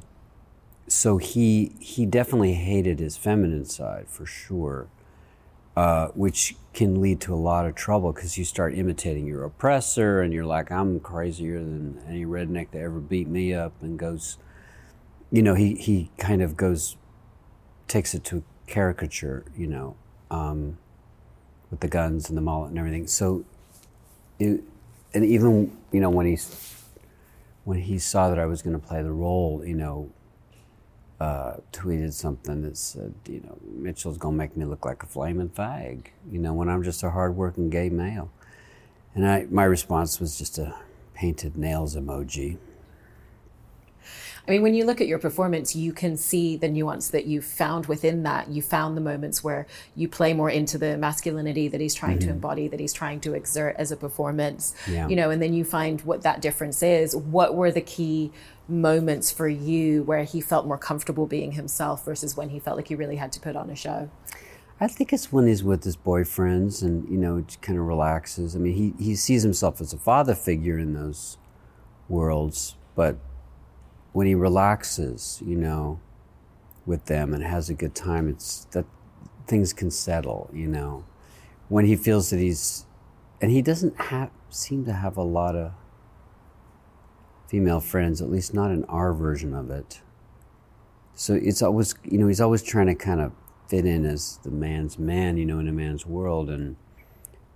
so 0.88 1.16
he 1.18 1.72
he 1.80 2.06
definitely 2.06 2.54
hated 2.54 2.98
his 2.98 3.16
feminine 3.16 3.64
side 3.64 4.06
for 4.08 4.24
sure 4.24 4.88
uh, 5.76 6.08
which 6.14 6.56
can 6.72 7.00
lead 7.02 7.20
to 7.20 7.34
a 7.34 7.36
lot 7.36 7.66
of 7.66 7.74
trouble 7.74 8.10
because 8.10 8.38
you 8.38 8.44
start 8.44 8.74
imitating 8.74 9.26
your 9.26 9.44
oppressor 9.44 10.22
and 10.22 10.32
you're 10.32 10.46
like, 10.46 10.72
I'm 10.72 10.98
crazier 11.00 11.58
than 11.58 12.02
any 12.08 12.24
redneck 12.24 12.70
that 12.70 12.80
ever 12.80 12.98
beat 12.98 13.28
me 13.28 13.52
up 13.52 13.74
and 13.82 13.98
goes, 13.98 14.38
you 15.30 15.42
know, 15.42 15.54
he, 15.54 15.74
he 15.74 16.10
kind 16.16 16.40
of 16.40 16.56
goes, 16.56 16.96
takes 17.88 18.14
it 18.14 18.24
to 18.24 18.42
caricature, 18.66 19.44
you 19.54 19.66
know, 19.66 19.96
um, 20.30 20.78
with 21.70 21.80
the 21.80 21.88
guns 21.88 22.30
and 22.30 22.38
the 22.38 22.42
mullet 22.42 22.70
and 22.70 22.78
everything. 22.78 23.06
So, 23.06 23.44
it, 24.38 24.62
and 25.12 25.24
even, 25.26 25.76
you 25.92 26.00
know, 26.00 26.10
when 26.10 26.24
he, 26.24 26.38
when 27.64 27.80
he 27.80 27.98
saw 27.98 28.30
that 28.30 28.38
I 28.38 28.46
was 28.46 28.62
going 28.62 28.80
to 28.80 28.86
play 28.86 29.02
the 29.02 29.12
role, 29.12 29.62
you 29.62 29.74
know, 29.74 30.10
uh, 31.20 31.54
tweeted 31.72 32.12
something 32.12 32.62
that 32.62 32.76
said, 32.76 33.14
you 33.26 33.40
know, 33.40 33.58
Mitchell's 33.62 34.18
gonna 34.18 34.36
make 34.36 34.56
me 34.56 34.64
look 34.64 34.84
like 34.84 35.02
a 35.02 35.06
flaming 35.06 35.48
fag, 35.48 36.06
you 36.30 36.38
know, 36.38 36.52
when 36.52 36.68
I'm 36.68 36.82
just 36.82 37.02
a 37.02 37.10
hardworking 37.10 37.70
gay 37.70 37.88
male. 37.88 38.30
And 39.14 39.26
I, 39.26 39.46
my 39.50 39.64
response 39.64 40.20
was 40.20 40.36
just 40.36 40.58
a 40.58 40.74
painted 41.14 41.56
nails 41.56 41.96
emoji. 41.96 42.58
I 44.46 44.52
mean, 44.52 44.62
when 44.62 44.74
you 44.74 44.84
look 44.84 45.00
at 45.00 45.08
your 45.08 45.18
performance, 45.18 45.74
you 45.74 45.92
can 45.92 46.16
see 46.16 46.56
the 46.56 46.68
nuance 46.68 47.08
that 47.08 47.26
you 47.26 47.42
found 47.42 47.86
within 47.86 48.22
that. 48.22 48.48
You 48.48 48.62
found 48.62 48.96
the 48.96 49.00
moments 49.00 49.42
where 49.42 49.66
you 49.96 50.08
play 50.08 50.34
more 50.34 50.48
into 50.48 50.78
the 50.78 50.96
masculinity 50.96 51.66
that 51.66 51.80
he's 51.80 51.94
trying 51.94 52.18
mm-hmm. 52.18 52.28
to 52.28 52.34
embody, 52.34 52.68
that 52.68 52.78
he's 52.78 52.92
trying 52.92 53.20
to 53.20 53.34
exert 53.34 53.74
as 53.76 53.90
a 53.90 53.96
performance. 53.96 54.74
Yeah. 54.88 55.08
You 55.08 55.16
know, 55.16 55.30
and 55.30 55.42
then 55.42 55.52
you 55.52 55.64
find 55.64 56.00
what 56.02 56.22
that 56.22 56.40
difference 56.40 56.82
is. 56.82 57.16
What 57.16 57.56
were 57.56 57.72
the 57.72 57.80
key 57.80 58.30
moments 58.68 59.32
for 59.32 59.48
you 59.48 60.04
where 60.04 60.22
he 60.22 60.40
felt 60.40 60.66
more 60.66 60.78
comfortable 60.78 61.26
being 61.26 61.52
himself 61.52 62.04
versus 62.04 62.36
when 62.36 62.50
he 62.50 62.60
felt 62.60 62.76
like 62.76 62.88
he 62.88 62.94
really 62.94 63.16
had 63.16 63.32
to 63.32 63.40
put 63.40 63.56
on 63.56 63.68
a 63.68 63.76
show? 63.76 64.10
I 64.78 64.86
think 64.86 65.12
it's 65.12 65.32
when 65.32 65.46
he's 65.46 65.64
with 65.64 65.82
his 65.84 65.96
boyfriends 65.96 66.82
and, 66.82 67.08
you 67.08 67.16
know, 67.16 67.38
it 67.38 67.56
kind 67.62 67.78
of 67.78 67.86
relaxes. 67.86 68.54
I 68.54 68.58
mean, 68.58 68.74
he, 68.74 69.04
he 69.04 69.16
sees 69.16 69.42
himself 69.42 69.80
as 69.80 69.92
a 69.92 69.98
father 69.98 70.34
figure 70.34 70.78
in 70.78 70.92
those 70.92 71.38
worlds, 72.08 72.76
but 72.94 73.16
when 74.16 74.26
he 74.26 74.34
relaxes, 74.34 75.42
you 75.44 75.54
know, 75.54 76.00
with 76.86 77.04
them 77.04 77.34
and 77.34 77.44
has 77.44 77.68
a 77.68 77.74
good 77.74 77.94
time, 77.94 78.30
it's 78.30 78.64
that 78.70 78.86
things 79.46 79.74
can 79.74 79.90
settle, 79.90 80.48
you 80.54 80.66
know. 80.66 81.04
When 81.68 81.84
he 81.84 81.96
feels 81.96 82.30
that 82.30 82.40
he's, 82.40 82.86
and 83.42 83.50
he 83.50 83.60
doesn't 83.60 84.00
have, 84.00 84.30
seem 84.48 84.86
to 84.86 84.94
have 84.94 85.18
a 85.18 85.22
lot 85.22 85.54
of 85.54 85.72
female 87.46 87.78
friends, 87.78 88.22
at 88.22 88.30
least 88.30 88.54
not 88.54 88.70
in 88.70 88.84
our 88.84 89.12
version 89.12 89.52
of 89.52 89.68
it. 89.68 90.00
So 91.14 91.34
it's 91.34 91.60
always, 91.60 91.94
you 92.02 92.16
know, 92.16 92.26
he's 92.26 92.40
always 92.40 92.62
trying 92.62 92.86
to 92.86 92.94
kind 92.94 93.20
of 93.20 93.32
fit 93.68 93.84
in 93.84 94.06
as 94.06 94.38
the 94.42 94.50
man's 94.50 94.98
man, 94.98 95.36
you 95.36 95.44
know, 95.44 95.58
in 95.58 95.68
a 95.68 95.72
man's 95.72 96.06
world, 96.06 96.48
and 96.48 96.76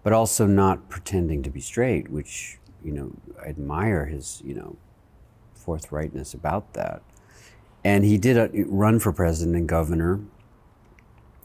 but 0.03 0.13
also 0.13 0.47
not 0.47 0.91
pretending 0.91 1.43
to 1.43 1.49
be 1.49 1.61
straight, 1.61 2.11
which 2.11 2.59
you 2.85 2.93
know, 2.93 3.13
I 3.43 3.49
admire 3.49 4.05
his, 4.05 4.43
you 4.45 4.55
know, 4.55 4.77
forthrightness 5.65 6.35
about 6.35 6.75
that. 6.75 7.03
And 7.85 8.05
he 8.05 8.19
did 8.19 8.37
a, 8.37 8.51
run 8.67 8.99
for 8.99 9.13
president 9.13 9.57
and 9.57 9.69
governor, 9.69 10.21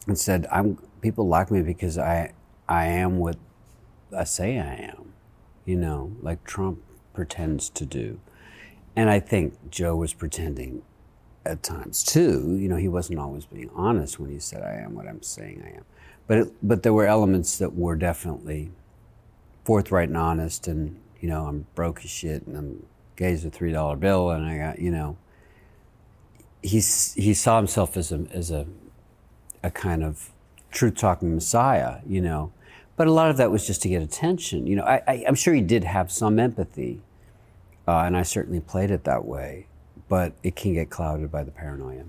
and 0.08 0.18
said, 0.18 0.48
"I'm 0.52 0.78
people 1.02 1.28
like 1.28 1.52
me 1.52 1.62
because 1.62 1.98
I 1.98 2.34
I 2.68 2.88
am 2.88 3.20
what 3.20 3.38
I 4.16 4.24
say 4.24 4.60
I 4.60 4.76
am," 4.76 5.14
you 5.66 5.78
know, 5.78 6.12
like 6.22 6.44
Trump 6.44 6.80
pretends 7.14 7.70
to 7.70 7.86
do. 7.86 8.20
And 8.96 9.10
I 9.10 9.20
think 9.20 9.70
Joe 9.70 9.96
was 9.96 10.14
pretending 10.14 10.84
at 11.46 11.64
times 11.64 12.04
too. 12.04 12.58
You 12.58 12.68
know, 12.68 12.76
he 12.78 12.88
wasn't 12.88 13.20
always 13.20 13.46
being 13.46 13.70
honest 13.76 14.20
when 14.20 14.32
he 14.32 14.40
said, 14.40 14.62
"I 14.64 14.76
am 14.84 14.96
what 14.96 15.08
I'm 15.08 15.22
saying 15.22 15.64
I 15.66 15.78
am." 15.78 15.86
But 16.28 16.38
it, 16.40 16.54
but 16.62 16.84
there 16.84 16.94
were 16.94 17.06
elements 17.06 17.58
that 17.60 17.76
were 17.76 17.96
definitely 17.96 18.72
forthright 19.64 20.10
and 20.10 20.18
honest, 20.18 20.68
and 20.68 21.00
you 21.20 21.30
know, 21.30 21.46
I'm 21.46 21.68
broke 21.76 22.04
as 22.04 22.10
shit, 22.10 22.46
and 22.46 22.58
I'm 22.58 22.86
gay 23.16 23.32
as 23.34 23.46
a 23.46 23.50
three 23.50 23.72
dollar 23.72 23.96
bill, 23.96 24.32
and 24.32 24.46
I 24.46 24.58
got 24.58 24.80
you 24.80 24.92
know. 24.92 25.18
He's 26.62 27.14
he 27.14 27.34
saw 27.34 27.58
himself 27.58 27.96
as 27.96 28.12
a 28.12 28.26
as 28.32 28.50
a 28.52 28.66
a 29.64 29.72
kind 29.72 30.04
of 30.04 30.32
truth 30.72 30.96
talking 30.96 31.34
messiah, 31.34 32.00
you 32.08 32.22
know. 32.22 32.52
But 32.96 33.08
a 33.08 33.12
lot 33.12 33.30
of 33.30 33.38
that 33.38 33.52
was 33.52 33.66
just 33.68 33.82
to 33.82 33.90
get 33.90 34.02
attention. 34.02 34.68
You 34.68 34.78
know, 34.78 34.84
I, 34.84 35.24
am 35.28 35.36
sure 35.36 35.54
he 35.54 35.62
did 35.62 35.84
have 35.84 36.12
some 36.12 36.40
empathy, 36.40 37.02
uh, 37.88 38.00
and 38.00 38.16
I 38.16 38.24
certainly 38.24 38.62
played 38.62 38.90
it 38.92 39.04
that 39.04 39.26
way. 39.26 39.68
But 40.08 40.34
it 40.44 40.56
can 40.56 40.74
get 40.74 40.90
clouded 40.90 41.32
by 41.32 41.44
the 41.44 41.52
paranoia. 41.52 42.04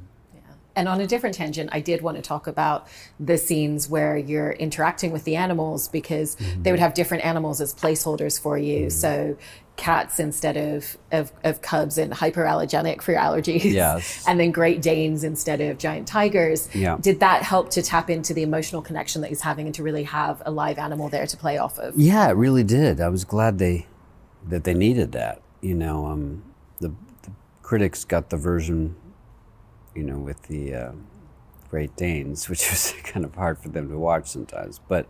And 0.76 0.88
on 0.88 1.00
a 1.00 1.06
different 1.06 1.34
tangent, 1.34 1.70
I 1.72 1.80
did 1.80 2.02
want 2.02 2.18
to 2.18 2.22
talk 2.22 2.46
about 2.46 2.86
the 3.18 3.38
scenes 3.38 3.88
where 3.88 4.16
you're 4.16 4.52
interacting 4.52 5.10
with 5.10 5.24
the 5.24 5.34
animals 5.34 5.88
because 5.88 6.36
mm-hmm. 6.36 6.62
they 6.62 6.70
would 6.70 6.80
have 6.80 6.92
different 6.92 7.24
animals 7.24 7.62
as 7.62 7.74
placeholders 7.74 8.38
for 8.38 8.58
you. 8.58 8.82
Mm-hmm. 8.82 8.90
So 8.90 9.36
cats 9.76 10.18
instead 10.18 10.56
of, 10.56 10.96
of, 11.12 11.32
of, 11.44 11.60
cubs 11.60 11.98
and 11.98 12.12
hyperallergenic 12.12 13.02
for 13.02 13.12
your 13.12 13.20
allergies. 13.20 13.64
Yes. 13.64 14.24
And 14.28 14.40
then 14.40 14.50
Great 14.50 14.82
Danes 14.82 15.22
instead 15.22 15.60
of 15.60 15.78
giant 15.78 16.08
tigers. 16.08 16.74
Yeah. 16.74 16.96
Did 17.00 17.20
that 17.20 17.42
help 17.42 17.70
to 17.70 17.82
tap 17.82 18.10
into 18.10 18.34
the 18.34 18.42
emotional 18.42 18.82
connection 18.82 19.22
that 19.22 19.28
he's 19.28 19.42
having 19.42 19.66
and 19.66 19.74
to 19.74 19.82
really 19.82 20.04
have 20.04 20.42
a 20.44 20.50
live 20.50 20.78
animal 20.78 21.08
there 21.08 21.26
to 21.26 21.36
play 21.36 21.58
off 21.58 21.78
of? 21.78 21.94
Yeah, 21.96 22.28
it 22.28 22.32
really 22.32 22.64
did. 22.64 23.00
I 23.00 23.08
was 23.08 23.24
glad 23.24 23.58
they 23.58 23.86
that 24.48 24.64
they 24.64 24.74
needed 24.74 25.12
that. 25.12 25.42
You 25.60 25.74
know, 25.74 26.06
um, 26.06 26.42
the, 26.80 26.88
the 27.22 27.32
critics 27.62 28.04
got 28.04 28.30
the 28.30 28.36
version 28.36 28.96
you 29.96 30.02
know, 30.02 30.18
with 30.18 30.42
the 30.42 30.74
uh, 30.74 30.92
Great 31.70 31.96
Danes, 31.96 32.48
which 32.50 32.70
was 32.70 32.94
kind 33.02 33.24
of 33.24 33.34
hard 33.34 33.58
for 33.58 33.68
them 33.68 33.88
to 33.88 33.98
watch 33.98 34.28
sometimes. 34.28 34.80
But 34.86 35.06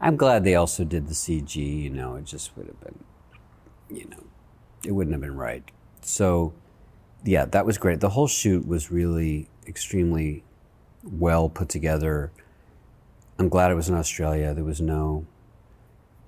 I'm 0.00 0.16
glad 0.16 0.44
they 0.44 0.54
also 0.54 0.84
did 0.84 1.08
the 1.08 1.14
CG. 1.14 1.56
You 1.56 1.90
know, 1.90 2.16
it 2.16 2.24
just 2.24 2.56
would 2.56 2.66
have 2.66 2.80
been, 2.80 3.04
you 3.90 4.08
know, 4.08 4.24
it 4.84 4.92
wouldn't 4.92 5.14
have 5.14 5.20
been 5.20 5.36
right. 5.36 5.64
So, 6.02 6.52
yeah, 7.24 7.46
that 7.46 7.66
was 7.66 7.78
great. 7.78 8.00
The 8.00 8.10
whole 8.10 8.28
shoot 8.28 8.66
was 8.66 8.90
really 8.90 9.48
extremely 9.66 10.44
well 11.02 11.48
put 11.48 11.68
together. 11.68 12.30
I'm 13.38 13.48
glad 13.48 13.70
it 13.70 13.74
was 13.74 13.88
in 13.88 13.94
Australia. 13.94 14.54
There 14.54 14.64
was 14.64 14.80
no 14.80 15.26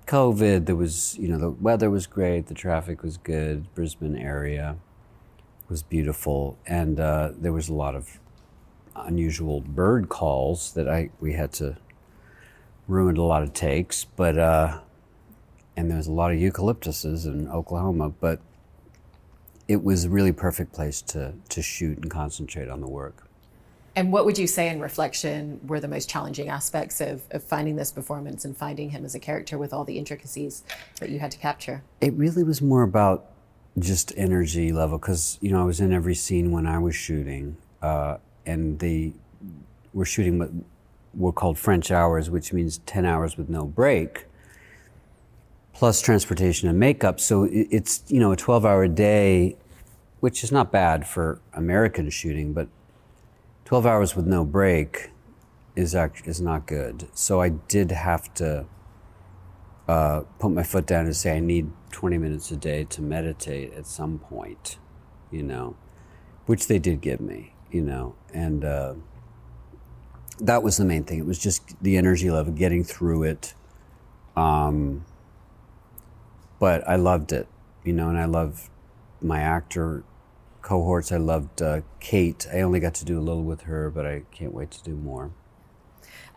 COVID. 0.07 0.65
There 0.65 0.75
was, 0.75 1.17
you 1.17 1.27
know, 1.27 1.37
the 1.37 1.51
weather 1.51 1.89
was 1.89 2.07
great. 2.07 2.47
The 2.47 2.53
traffic 2.53 3.03
was 3.03 3.17
good. 3.17 3.73
Brisbane 3.75 4.17
area 4.17 4.77
was 5.69 5.83
beautiful, 5.83 6.57
and 6.65 6.99
uh, 6.99 7.31
there 7.37 7.53
was 7.53 7.69
a 7.69 7.73
lot 7.73 7.95
of 7.95 8.19
unusual 8.95 9.61
bird 9.61 10.09
calls 10.09 10.73
that 10.73 10.87
I 10.87 11.09
we 11.19 11.33
had 11.33 11.51
to 11.53 11.77
ruin 12.87 13.17
a 13.17 13.23
lot 13.23 13.43
of 13.43 13.53
takes, 13.53 14.05
but 14.05 14.37
uh, 14.37 14.79
and 15.75 15.89
there 15.89 15.97
was 15.97 16.07
a 16.07 16.11
lot 16.11 16.31
of 16.31 16.37
eucalyptuses 16.37 17.25
in 17.25 17.47
Oklahoma, 17.49 18.09
but 18.09 18.39
it 19.67 19.83
was 19.83 20.05
a 20.05 20.09
really 20.09 20.31
perfect 20.31 20.73
place 20.73 21.01
to 21.03 21.33
to 21.49 21.61
shoot 21.61 21.97
and 21.97 22.09
concentrate 22.09 22.69
on 22.69 22.81
the 22.81 22.87
work. 22.87 23.27
And 23.95 24.11
what 24.11 24.25
would 24.25 24.37
you 24.37 24.45
say 24.45 24.69
in 24.69 24.79
reflection 24.79 25.59
were 25.65 25.79
the 25.79 25.87
most 25.87 26.07
challenging 26.07 26.49
aspects 26.49 27.01
of, 27.01 27.23
of 27.31 27.43
finding 27.43 27.77
this 27.77 27.91
performance 27.91 28.45
and 28.45 28.55
finding 28.55 28.91
him 28.91 29.03
as 29.03 29.15
a 29.15 29.19
character 29.19 29.57
with 29.57 29.73
all 29.73 29.85
the 29.85 29.97
intricacies 29.97 30.61
that 30.99 31.09
you 31.09 31.17
had 31.17 31.31
to 31.31 31.39
capture? 31.39 31.81
It 31.99 32.13
really 32.13 32.43
was 32.43 32.61
more 32.61 32.83
about 32.83 33.25
just 33.79 34.11
energy 34.17 34.71
level 34.71 34.97
because 34.97 35.37
you 35.41 35.51
know 35.51 35.61
I 35.61 35.65
was 35.65 35.79
in 35.79 35.93
every 35.93 36.15
scene 36.15 36.51
when 36.51 36.65
I 36.65 36.79
was 36.79 36.95
shooting, 36.95 37.57
uh, 37.81 38.17
and 38.45 38.79
they 38.79 39.13
were 39.93 40.05
shooting 40.05 40.39
what 40.39 40.49
were 41.13 41.31
called 41.31 41.57
French 41.57 41.91
hours, 41.91 42.29
which 42.29 42.53
means 42.53 42.79
ten 42.79 43.05
hours 43.05 43.37
with 43.37 43.49
no 43.49 43.65
break, 43.65 44.25
plus 45.73 46.01
transportation 46.01 46.69
and 46.69 46.79
makeup. 46.79 47.19
So 47.19 47.47
it's 47.51 48.03
you 48.07 48.19
know 48.19 48.31
a 48.31 48.35
twelve 48.35 48.65
hour 48.65 48.87
day, 48.87 49.57
which 50.19 50.43
is 50.43 50.51
not 50.51 50.71
bad 50.71 51.07
for 51.07 51.39
American 51.53 52.09
shooting, 52.09 52.53
but 52.53 52.67
twelve 53.65 53.85
hours 53.85 54.15
with 54.15 54.25
no 54.25 54.43
break 54.43 55.11
is 55.75 55.93
act- 55.93 56.27
is 56.27 56.41
not 56.41 56.65
good. 56.65 57.07
So 57.13 57.41
I 57.41 57.49
did 57.49 57.91
have 57.91 58.33
to 58.35 58.65
uh, 59.87 60.21
put 60.39 60.51
my 60.51 60.63
foot 60.63 60.85
down 60.87 61.05
and 61.05 61.15
say 61.15 61.37
I 61.37 61.39
need 61.39 61.71
20 61.97 62.19
minutes 62.19 62.51
a 62.51 62.55
day 62.55 62.83
to 62.83 63.01
meditate 63.01 63.73
at 63.73 63.87
some 63.87 64.19
point, 64.19 64.77
you 65.31 65.41
know, 65.41 65.75
which 66.45 66.67
they 66.67 66.77
did 66.77 67.01
give 67.01 67.19
me, 67.19 67.55
you 67.71 67.81
know, 67.81 68.13
and 68.31 68.63
uh, 68.63 68.93
that 70.39 70.61
was 70.61 70.77
the 70.77 70.85
main 70.85 71.03
thing. 71.03 71.17
It 71.17 71.25
was 71.25 71.39
just 71.39 71.63
the 71.81 71.97
energy 71.97 72.29
level, 72.29 72.53
getting 72.53 72.83
through 72.83 73.23
it. 73.23 73.55
Um, 74.35 75.05
but 76.59 76.87
I 76.87 76.97
loved 76.97 77.31
it, 77.31 77.47
you 77.83 77.93
know, 77.93 78.09
and 78.09 78.19
I 78.19 78.25
love 78.25 78.69
my 79.19 79.39
actor 79.39 80.03
cohorts. 80.61 81.11
I 81.11 81.17
loved 81.17 81.63
uh, 81.63 81.81
Kate. 81.99 82.45
I 82.53 82.61
only 82.61 82.79
got 82.79 82.93
to 82.93 83.05
do 83.05 83.17
a 83.17 83.21
little 83.21 83.43
with 83.43 83.61
her, 83.61 83.89
but 83.89 84.05
I 84.05 84.21
can't 84.29 84.53
wait 84.53 84.69
to 84.69 84.83
do 84.83 84.95
more. 84.95 85.31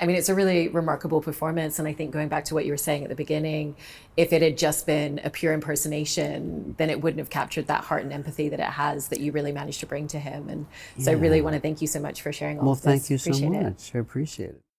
I 0.01 0.07
mean, 0.07 0.17
it's 0.17 0.29
a 0.31 0.35
really 0.35 0.69
remarkable 0.69 1.21
performance. 1.21 1.79
And 1.79 1.87
I 1.87 1.93
think 1.93 2.11
going 2.11 2.29
back 2.29 2.47
to 2.47 2.55
what 2.55 2.65
you 2.65 2.73
were 2.73 2.79
saying 2.79 3.03
at 3.03 3.11
the 3.11 3.15
beginning, 3.15 3.77
if 4.17 4.33
it 4.33 4.41
had 4.41 4.57
just 4.57 4.87
been 4.87 5.21
a 5.23 5.31
pure 5.31 5.53
impersonation, 5.53 6.75
then 6.79 6.89
it 6.89 7.03
wouldn't 7.03 7.19
have 7.19 7.31
captured 7.31 7.67
that 7.67 7.85
heart 7.85 8.03
and 8.03 8.13
empathy 8.13 8.49
that 8.49 8.61
it 8.61 8.65
has 8.65 9.09
that 9.09 9.21
you 9.21 9.33
really 9.33 9.53
managed 9.53 9.81
to 9.81 9.87
bring 9.87 10.09
to 10.09 10.19
him. 10.19 10.49
And 10.49 10.67
so. 10.99 11.11
I 11.11 11.15
really 11.15 11.43
want 11.43 11.55
to 11.55 11.61
thank 11.61 11.83
you 11.83 11.87
so 11.87 12.01
much 12.01 12.23
for 12.23 12.33
sharing 12.33 12.59
all 12.59 12.65
well, 12.65 12.73
of 12.73 12.79
this. 12.83 12.87
Well, 12.87 12.99
thank 12.99 13.11
you 13.11 13.19
so 13.19 13.51
much. 13.51 13.91
It. 13.91 13.97
I 13.97 13.99
appreciate 13.99 14.51
it. 14.51 14.61